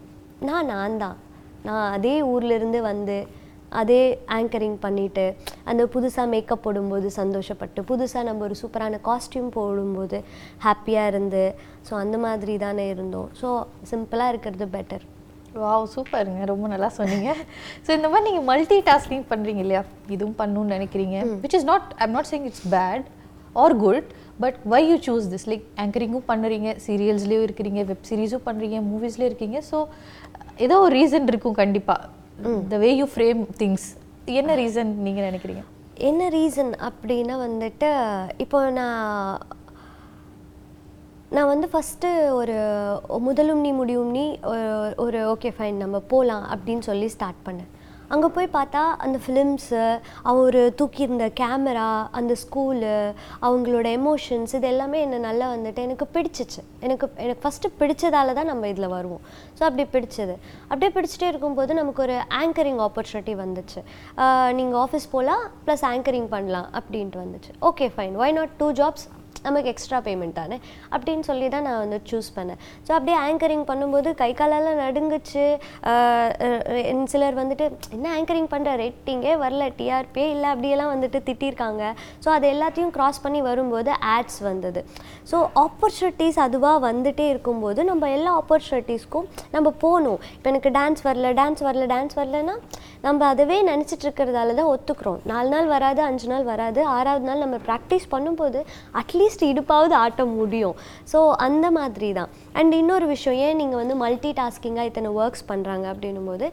நான் 0.48 0.70
நான் 0.74 1.00
தான் 1.04 1.16
நான் 1.68 1.86
அதே 1.96 2.18
ஊர்லேருந்து 2.34 2.80
வந்து 2.92 3.16
அதே 3.80 4.02
ஆங்கரிங் 4.36 4.78
பண்ணிட்டு 4.84 5.24
அந்த 5.70 5.82
புதுசாக 5.94 6.26
மேக்கப் 6.34 6.64
போடும்போது 6.66 7.08
சந்தோஷப்பட்டு 7.20 7.82
புதுசாக 7.90 8.24
நம்ம 8.28 8.44
ஒரு 8.48 8.56
சூப்பரான 8.62 9.00
காஸ்டியூம் 9.08 9.50
போடும்போது 9.58 10.20
ஹாப்பியாக 10.66 11.12
இருந்து 11.12 11.44
ஸோ 11.88 11.94
அந்த 12.04 12.18
மாதிரி 12.26 12.56
தானே 12.66 12.86
இருந்தோம். 12.94 13.28
ஸோ 13.40 13.48
சிம்பிளாக 13.92 14.32
இருக்கிறது 14.34 14.66
பெட்டர் 14.76 15.04
வாவ் 15.64 15.84
சூப்பருங்க. 15.94 16.40
ரொம்ப 16.50 16.66
நல்லா 16.74 16.88
சொன்னீங்க. 16.98 17.30
ஸோ 17.86 17.90
இந்த 17.98 18.08
மாதிரி 18.12 18.26
நீங்கள் 18.28 18.46
மல்டி 18.50 18.78
டாஸ்கிங் 18.88 19.26
பண்ணுறீங்க 19.32 19.60
இல்லையா? 19.64 19.82
இதுவும் 20.14 20.38
பண்ணணும்னு 20.40 20.74
நினைக்கிறீங்க. 20.76 21.16
Which 21.44 21.56
is 21.58 21.68
not 21.72 21.86
I'm 22.04 22.14
not 22.16 22.30
saying 22.30 22.48
it's 22.50 22.66
bad 22.74 23.06
or 23.62 23.74
good 23.84 24.08
but 24.42 24.58
why 24.72 24.82
you 24.90 24.96
choose 25.06 25.26
this 25.32 25.48
like 25.50 25.64
ஆங்கரிங்கும் 25.82 26.26
பண்ணுறீங்க 26.30 26.70
சீரியல்ஸ்லேயும் 26.86 27.46
இருக்கிறீங்க 27.48 27.82
வெப் 27.90 28.06
சீரிஸும் 28.10 28.46
பண்ணுறீங்க 28.48 28.78
மூவிஸ்லேயும் 28.90 29.30
இருக்கீங்க. 29.32 29.58
ஸோ 29.70 29.78
ஏதோ 30.66 30.76
ஒரு 30.86 30.92
ரீசன் 31.00 31.30
இருக்கும் 31.32 31.58
கண்டிப்பாக 31.62 32.10
the 32.68 32.76
way 32.76 32.96
you 32.96 33.04
frame 33.04 33.46
things 33.58 33.96
என்ன 34.24 34.56
ரீசன் 34.56 34.94
நீங்கள் 34.96 35.30
நினைக்கிறீங்க? 35.30 35.62
என்ன 35.94 36.28
ரீசன் 36.28 36.74
அப்படின்னா 36.80 37.34
வந்துட்டு 37.34 38.20
இப்போ 38.36 38.70
நான் 38.70 39.38
நான் 41.30 41.46
வந்து 41.46 41.68
ஃபஸ்ட்டு 41.72 42.30
ஒரு 42.30 43.00
முதலும் 43.18 43.60
நீ 43.60 43.72
முடியும் 43.72 44.10
நீ 44.10 44.38
ஒரு- 44.42 44.96
ஒரு 44.96 45.36
ஓகே 45.36 45.52
ஃபைன் 45.58 45.72
நம்ம 45.72 45.98
போகலாம் 45.98 46.46
அப்படின்னு 46.48 46.78
சொல்லி 46.78 47.08
ஸ்டார்ட் 47.08 47.46
பண்ணேன். 47.46 47.73
அங்கே 48.14 48.28
போய் 48.36 48.48
பார்த்தா 48.56 48.82
அந்த 49.04 49.18
ஃபிலிம்ஸு 49.24 49.80
அவர் 50.32 50.58
தூக்கியிருந்த 50.80 51.26
கேமரா 51.40 51.86
அந்த 52.18 52.32
ஸ்கூலு 52.42 52.92
அவங்களோட 53.46 53.86
எமோஷன்ஸ் 54.00 54.54
இது 54.58 54.68
எல்லாமே 54.72 54.98
என்னை 55.06 55.18
நல்லா 55.28 55.46
வந்துட்டு 55.54 55.84
எனக்கு 55.86 56.06
பிடிச்சிச்சு. 56.16 56.60
எனக்கு 56.86 57.06
எனக்கு 57.24 57.42
ஃபஸ்ட்டு 57.44 57.72
பிடிச்சதால 57.80 58.34
தான் 58.38 58.50
நம்ம 58.52 58.68
இதில் 58.72 58.94
வருவோம். 58.96 59.22
ஸோ 59.58 59.62
அப்படி 59.68 59.86
பிடிச்சது. 59.96 60.36
அப்படியே 60.70 60.92
பிடிச்சிட்டே 60.98 61.28
இருக்கும்போது 61.32 61.74
நமக்கு 61.80 62.02
ஒரு 62.06 62.18
ஆங்கரிங் 62.42 62.80
ஆப்பர்ச்சுனிட்டி 62.86 63.34
வந்துச்சு. 63.44 63.82
நீங்கள் 64.60 64.80
ஆஃபீஸ் 64.84 65.10
போகலாம் 65.16 65.44
ப்ளஸ் 65.66 65.84
ஆங்கரிங் 65.92 66.30
பண்ணலாம் 66.36 66.70
அப்படின்ட்டு 66.80 67.22
வந்துச்சு. 67.24 67.52
Okay 67.70 67.88
fine 67.96 68.16
why 68.22 68.36
not 68.40 68.56
two 68.62 68.68
jobs 68.80 69.06
நமக்கு 69.46 69.70
எக்ஸ்ட்ரா 69.72 69.98
பேமெண்ட் 70.06 70.36
தானே? 70.40 70.56
அப்படின்னு 70.94 71.24
சொல்லி 71.28 71.46
தான் 71.54 71.66
நான் 71.68 71.80
வந்து 71.84 71.98
சூஸ் 72.10 72.30
பண்ணேன். 72.36 72.60
ஸோ 72.86 72.90
அப்படியே 72.96 73.16
ஆங்கரிங் 73.26 73.64
பண்ணும்போது 73.70 74.10
கை 74.22 74.30
காலெல்லாம் 74.40 74.80
நடுங்குச்சு. 74.84 75.44
சிலர் 77.12 77.36
வந்துட்டு 77.40 77.66
என்ன 77.96 78.06
ஆங்கரிங் 78.18 78.48
பண்ணுற 78.54 78.72
ரேட்டிங்கே 78.82 79.34
வரல. 79.44 79.66
டிஆர்பியே 79.80 80.28
இல்லை. 80.34 80.48
அப்படியெல்லாம் 80.54 80.92
வந்துட்டு 80.94 81.20
திட்டியிருக்காங்க 81.28 81.82
ஸோ 82.24 82.30
அது 82.36 82.46
எல்லாத்தையும் 82.54 82.92
க்ராஸ் 82.96 83.22
பண்ணி 83.24 83.42
வரும்போது 83.48 83.92
ஆட்ஸ் 84.14 84.40
வந்தது. 84.48 84.82
ஸோ 85.32 85.36
ஆப்பர்ச்சுனிட்டிஸ் 85.64 86.40
அதுவாக 86.46 86.78
வந்துட்டே 86.88 87.28
இருக்கும்போது 87.34 87.80
நம்ம 87.90 88.10
எல்லா 88.16 88.32
ஆப்பர்ச்சுனிட்டிஸ்க்கும் 88.40 89.28
நம்ம 89.56 89.68
போகணும் 89.84 90.18
இப்போ 90.36 90.50
எனக்கு 90.54 90.72
டான்ஸ் 90.78 91.04
வரல 91.08 91.32
டான்ஸ் 91.40 91.62
வரல 91.68 91.86
டான்ஸ் 91.94 92.16
வரலன்னா 92.20 92.56
நம்ம 93.06 93.26
அதுவே 93.32 93.56
நினச்சிட்டு 93.70 94.04
இருக்கிறதால 94.06 94.54
தான் 94.58 94.70
ஒத்துக்கிறோம். 94.74 95.18
நாலு 95.30 95.48
நாள் 95.54 95.66
வராது 95.72 96.00
அஞ்சு 96.08 96.26
நாள் 96.30 96.44
வராது. 96.50 96.80
ஆறாவது 96.96 97.26
நாள் 97.28 97.42
நம்ம 97.44 97.56
ப்ராக்டிஸ் 97.66 98.06
பண்ணும்போது 98.12 98.60
அட்லீஸ்ட் 99.00 99.23
இடுப்பாவது 99.50 99.94
ஆட்ட 100.04 100.24
முடியும். 100.38 100.76
ஸோ 101.12 101.18
அந்த 101.46 101.66
மாதிரி 101.78 102.10
தான் 102.18 102.30
அண்ட் 102.58 102.74
இன்னொரு 102.80 103.06
விஷயம் 103.12 103.38
ஏன் 103.46 103.58
நீங்கள் 103.60 103.80
வந்து 103.82 103.96
மல்டி 104.02 104.32
டாஸ்கிங்காக 104.40 104.88
இத்தனை 104.90 105.10
ஒர்க்ஸ் 105.20 105.44
பண்ணுறாங்க 105.50 105.86
அப்படின்னும் 105.92 106.28
போது 106.30 106.46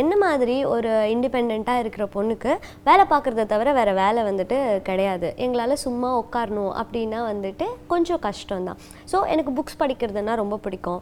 என்ன 0.00 0.12
மாதிரி 0.24 0.56
ஒரு 0.74 0.90
இண்டிபெண்ட்டாக 1.14 1.82
இருக்கிற 1.84 2.06
பொண்ணுக்கு 2.16 2.52
வேலை 2.88 3.06
பார்க்குறத 3.12 3.46
தவிர 3.54 3.72
வேறு 3.80 3.94
வேலை 4.02 4.22
வந்துட்டு 4.30 4.58
கிடையாது. 4.88 5.30
எங்களால் 5.46 5.82
சும்மா 5.86 6.10
உட்காரணும் 6.22 6.72
அப்படின்னா 6.82 7.20
வந்துட்டு 7.32 7.68
கொஞ்சம் 7.94 8.22
கஷ்டம் 8.28 8.66
தான் 8.68 8.80
ஸோ 9.12 9.18
எனக்கு 9.34 9.52
புக்ஸ் 9.58 9.78
படிக்கிறதுனா 9.82 10.34
ரொம்ப 10.42 10.58
பிடிக்கும். 10.64 11.00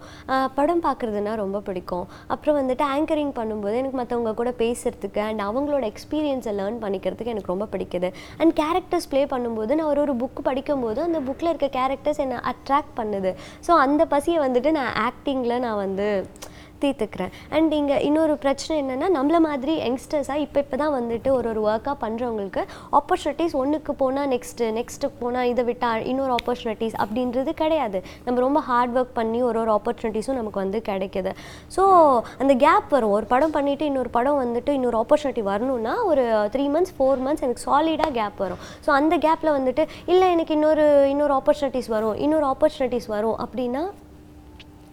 படம் 0.59 0.83
பார்க்குறதுனா 0.87 1.33
ரொம்ப 1.43 1.59
பிடிக்கும். 1.69 2.05
அப்புறம் 2.35 2.59
வந்துட்டு 2.61 2.85
ஆங்கரிங் 2.95 3.33
பண்ணும்போது 3.39 3.77
எனக்கு 3.81 3.99
மற்றவங்க 4.01 4.33
கூட 4.41 4.53
பேசுகிறதுக்கு 4.63 5.23
அண்ட் 5.29 5.43
அவங்களோட 5.49 5.85
எக்ஸ்பீரியன்ஸை 5.93 6.55
லேர்ன் 6.61 6.79
பண்ணிக்கிறதுக்கு 6.85 7.35
எனக்கு 7.35 7.53
ரொம்ப 7.55 7.69
பிடிக்குது. 7.75 8.11
அண்ட் 8.41 8.55
கேரக்டர்ஸ் 8.63 9.09
ப்ளே 9.13 9.23
பண்ணும்போது 9.35 9.73
நான் 9.79 9.91
ஒரு 9.93 10.03
ஒரு 10.07 10.15
புக் 10.23 10.41
படிக்கும்போது 10.51 11.01
அந்த 11.09 11.21
புக்கில் 11.29 11.53
இருக்க 11.53 11.71
கேரக்டர்ஸ் 11.79 12.23
என்னை 12.27 12.41
அட்ராக்ட் 12.53 12.95
பண்ணுது. 13.01 13.33
ஸோ 13.69 13.73
அந்த 13.87 14.03
பசியை 14.15 14.41
வந்துட்டு 14.47 14.73
நான் 14.81 14.93
ஆக்டிங்கில் 15.09 15.63
நான் 15.67 15.81
வந்து 15.85 16.09
தீர்த்துக்கிறேன் 16.85 17.33
அண்ட் 17.57 17.73
இங்கே 17.81 17.97
இன்னொரு 18.09 18.37
பிரச்சனை 18.45 18.75
என்னென்னா 18.83 19.11
நம்மள 19.19 19.39
மாதிரி 19.49 19.75
யங்ஸ்டர்ஸாக 19.87 20.45
இப்போ 20.47 20.59
இப்போ 20.65 20.77
தான் 20.83 20.95
வந்துட்டு 20.99 21.29
ஒரு 21.39 21.49
ஒரு 21.53 21.63
ஒர்க்காக 21.69 21.97
பண்ணுறவங்களுக்கு 22.05 22.63
ஆப்பர்ச்சுனிட்டிஸ் 22.99 23.55
ஒன்றுக்கு 23.63 23.93
போனால் 24.03 24.29
நெக்ஸ்ட்டு 24.35 24.71
நெக்ஸ்ட்டுக்கு 24.79 25.19
போனால் 25.25 25.49
இதை 25.53 25.65
விட்டால் 25.71 26.07
இன்னொரு 26.13 26.33
ஆப்பர்ச்சுனிட்டிஸ் 26.39 26.97
அப்படின்றது 27.03 27.53
கிடையாது. 27.63 27.99
நம்ம 28.27 28.41
ரொம்ப 28.47 28.61
ஹார்ட் 28.69 28.95
ஒர்க் 28.99 29.15
பண்ணி 29.21 29.41
ஒரு 29.49 29.61
ஒரு 29.63 29.73
ஆப்பர்ச்சுனிட்டிஸும் 29.77 30.39
நமக்கு 30.41 30.61
வந்து 30.65 30.81
கிடைக்குது. 30.91 31.33
ஸோ 31.77 31.83
அந்த 32.43 32.55
கேப் 32.65 32.91
வரும். 32.97 33.15
ஒரு 33.19 33.27
படம் 33.35 33.55
பண்ணிவிட்டு 33.57 33.89
இன்னொரு 33.91 34.13
படம் 34.19 34.41
வந்துட்டு 34.45 34.73
இன்னொரு 34.79 34.99
ஆப்பர்ச்சுனிட்டி 35.03 35.45
வரணும்னா 35.53 35.95
ஒரு 36.11 36.25
த்ரீ 36.57 36.67
மந்த்ஸ் 36.75 36.95
ஃபோர் 36.99 37.23
மந்த்ஸ் 37.27 37.47
எனக்கு 37.47 37.67
சாலிடாக 37.69 38.13
கேப் 38.19 38.43
வரும். 38.45 38.63
ஸோ 38.87 38.93
அந்த 38.99 39.17
கேப்பில் 39.27 39.57
வந்துட்டு 39.59 39.85
இல்லை 40.13 40.29
எனக்கு 40.37 40.55
இன்னொரு 40.59 40.85
இன்னொரு 41.15 41.35
ஆப்பர்ச்சுனிட்டிஸ் 41.39 41.91
வரும். 41.97 42.19
இன்னொரு 42.27 42.49
ஆப்பர்ச்சுனிட்டிஸ் 42.53 43.09
வரும். 43.17 43.39
அப்படின்னா 43.47 43.85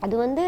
அது 0.06 0.16
வந்து 0.26 0.46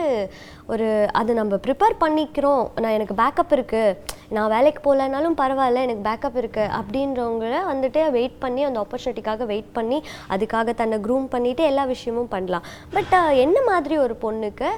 ஒரு 0.74 0.88
அது 1.22 1.32
நம்ம 1.39 1.60
ப்ரிப்பேர் 1.65 1.96
பண்ணிக்கிறோம். 2.04 2.63
நான் 2.84 2.96
எனக்கு 2.98 3.15
பேக்கப் 3.22 3.56
இருக்குது 3.58 3.98
நான் 4.36 4.52
வேலைக்கு 4.56 4.82
போகலனாலும் 4.86 5.38
பரவாயில்ல 5.41 5.86
எனக்கு 5.88 6.06
பேக்கப் 6.10 6.39
இருக்குது 6.41 6.74
அப்படின்றவங்கள 6.80 7.56
வந்துட்டு 7.72 8.02
வெயிட் 8.17 8.38
பண்ணி 8.43 8.63
அந்த 8.70 8.80
ஆப்பர்ச்சுனிட்டிக்காக 8.84 9.46
வெயிட் 9.54 9.72
பண்ணி 9.78 10.00
அதுக்காக 10.36 10.76
தன்னை 10.82 11.00
க்ரூம் 11.08 11.28
பண்ணிவிட்டு 11.36 11.63
எல்லா 11.72 11.86
விஷயமும் 11.96 12.32
பண்ணலாம். 12.36 12.67
பட் 12.96 13.15
என்ன 13.46 13.58
மாதிரி 13.72 13.98
ஒரு 14.06 14.17
பொண்ணுக்கு 14.26 14.70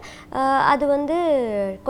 அது 0.74 0.88
வந்து 0.96 1.18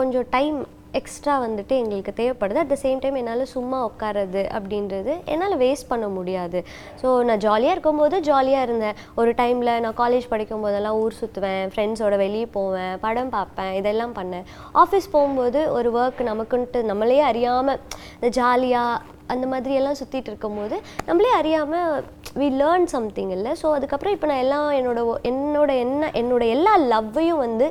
கொஞ்சம் 0.00 0.28
டைம் 0.36 0.58
எக்ஸ்ட்ரா 0.98 1.34
வந்துட்டு 1.44 1.74
எங்களுக்கு 1.82 2.12
தேவைப்படுது. 2.20 2.58
அட் 2.62 2.72
த 2.72 2.76
சேம் 2.82 3.00
டைம் 3.02 3.18
என்னால் 3.20 3.44
சும்மா 3.52 3.78
உட்காரது 3.88 4.42
அப்படின்றது 4.56 5.12
என்னால் 5.32 5.56
வேஸ்ட் 5.62 5.88
பண்ண 5.92 6.06
முடியாது. 6.16 6.60
ஸோ 7.02 7.08
நான் 7.28 7.42
ஜாலியாக 7.46 7.74
இருக்கும்போது 7.76 8.18
ஜாலியாக 8.28 8.66
இருந்தேன். 8.68 8.98
ஒரு 9.20 9.32
டைமில் 9.40 9.72
நான் 9.84 9.98
காலேஜ் 10.02 10.26
படிக்கும் 10.32 10.64
போதெல்லாம் 10.66 10.98
ஊர் 11.02 11.18
சுற்றுவேன் 11.20 11.70
ஃப்ரெண்ட்ஸோட 11.74 12.16
வெளியே 12.24 12.48
போவேன் 12.56 12.94
படம் 13.04 13.32
பார்ப்பேன் 13.36 13.72
இதெல்லாம் 13.80 14.16
பண்ணேன். 14.18 14.48
ஆஃபீஸ் 14.82 15.08
போகும்போது 15.14 15.62
ஒரு 15.78 15.90
ஒர்க் 16.00 16.22
நமக்குன்ட்டு 16.30 16.82
நம்மளே 16.90 17.20
அறியாமல் 17.30 17.80
இந்த 18.18 18.30
ஜாலியாக 18.40 19.00
அந்த 19.32 19.46
மாதிரியெல்லாம் 19.54 19.98
சுற்றிட்டு 19.98 20.30
இருக்கும்போது 20.32 20.76
நம்மளே 21.08 21.32
அறியாமல் 21.40 22.04
வி 22.40 22.48
லேர்ன் 22.62 22.88
சம்திங் 22.94 23.32
இல்லை. 23.36 23.52
ஸோ 23.60 23.66
அதுக்கப்புறம் 23.76 24.16
இப்போ 24.16 24.28
நான் 24.30 24.42
எல்லாம் 24.44 24.68
என்னோட 24.80 25.00
என்னோட 25.30 25.70
என்ன 25.84 26.10
என்னோட 26.22 26.44
எல்லா 26.56 26.74
லவ்வையும் 26.92 27.42
வந்து 27.46 27.68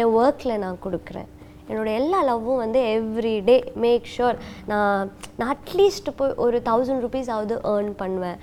என் 0.00 0.14
ஒர்க்கில் 0.20 0.62
நான் 0.62 0.84
கொடுக்குறேன். 0.84 1.28
என்னோட 1.68 1.88
எல்லா 2.00 2.18
லவ்வும் 2.28 2.62
வந்து 2.64 2.80
எவ்ரி 2.96 3.36
டே 3.48 3.56
மேக் 3.84 4.06
ஷுர் 4.16 4.36
நான் 4.70 5.10
நான் 5.38 5.52
அட்லீஸ்ட் 5.54 6.10
போய் 6.18 6.36
ஒரு 6.44 6.58
தௌசண்ட் 6.68 7.04
ருபீஸ் 7.04 7.30
ஆகுது 7.36 7.56
ஏர்ன் 7.72 7.90
பண்ணுவேன். 8.02 8.38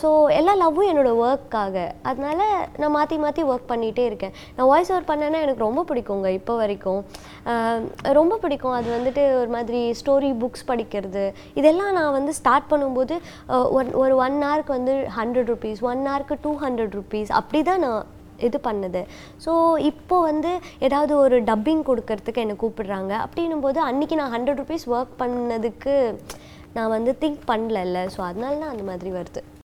ஸோ 0.00 0.08
எல்லா 0.38 0.52
லவ்வும் 0.60 0.88
என்னோட 0.90 1.10
ஒர்க்காக 1.26 1.76
அதனால 2.08 2.40
நான் 2.80 2.94
மாற்றி 2.96 3.16
மாற்றி 3.24 3.42
ஒர்க் 3.52 3.70
பண்ணிகிட்டே 3.72 4.04
இருக்கேன். 4.08 4.34
நான் 4.56 4.68
வாய்ஸ் 4.72 4.92
ஓவர் 4.92 5.08
பண்ணேன்னா 5.10 5.40
எனக்கு 5.46 5.66
ரொம்ப 5.66 5.84
பிடிக்குங்க 5.90 6.30
இப்போ 6.38 6.54
வரைக்கும். 6.62 7.00
ரொம்ப 8.18 8.34
பிடிக்கும். 8.44 8.76
அது 8.78 8.88
வந்துட்டு 8.96 9.24
ஒரு 9.42 9.50
மாதிரி 9.56 9.80
ஸ்டோரி 10.00 10.30
புக்ஸ் 10.42 10.68
படிக்கிறது. 10.70 11.24
இதெல்லாம் 11.60 11.94
நான் 11.98 12.16
வந்து 12.18 12.34
ஸ்டார்ட் 12.40 12.70
பண்ணும்போது 12.72 13.16
ஒன் 13.78 13.90
ஒரு 14.02 14.16
ஒன் 14.26 14.38
ஹவருக்கு 14.48 14.78
வந்து 14.78 14.94
ஹண்ட்ரட் 15.20 15.50
ருபீஸ் 15.54 15.82
ஒன் 15.92 16.04
ஹவருக்கு 16.10 16.38
டூ 16.46 16.52
ஹண்ட்ரட் 16.66 16.94
ருபீஸ் 17.00 17.32
அப்படி 17.40 17.62
தான் 17.70 17.84
நான் 17.86 18.02
இது 18.48 18.60
பண்ணுது. 18.68 19.02
ஸோ 19.44 19.52
இப்போ 19.90 20.16
வந்து 20.20 20.52
ஏதாவது 20.88 21.16
ஒரு 21.24 21.38
டப்பிங் 21.50 21.82
கொடுக்கறதுக்கு 21.90 22.44
என்னை 22.44 22.56
கூப்பிடுறாங்க. 22.62 23.12
அப்படின்னும் 23.26 23.64
போது 23.66 23.80
அன்றைக்கி 23.88 24.16
நான் 24.22 24.34
ஹண்ட்ரட் 24.36 24.62
ருபீஸ் 24.62 24.88
ஒர்க் 24.96 25.14
பண்ணதுக்கு 25.24 25.94
நான் 26.78 26.94
வந்து 26.96 27.12
திங்க் 27.20 27.42
பண்ணல 27.52 28.00
ஸோ 28.16 28.22
அதனால 28.30 28.58
தான் 28.62 28.72
அந்த 28.74 28.86
மாதிரி 28.92 29.12
வருது. 29.18 29.42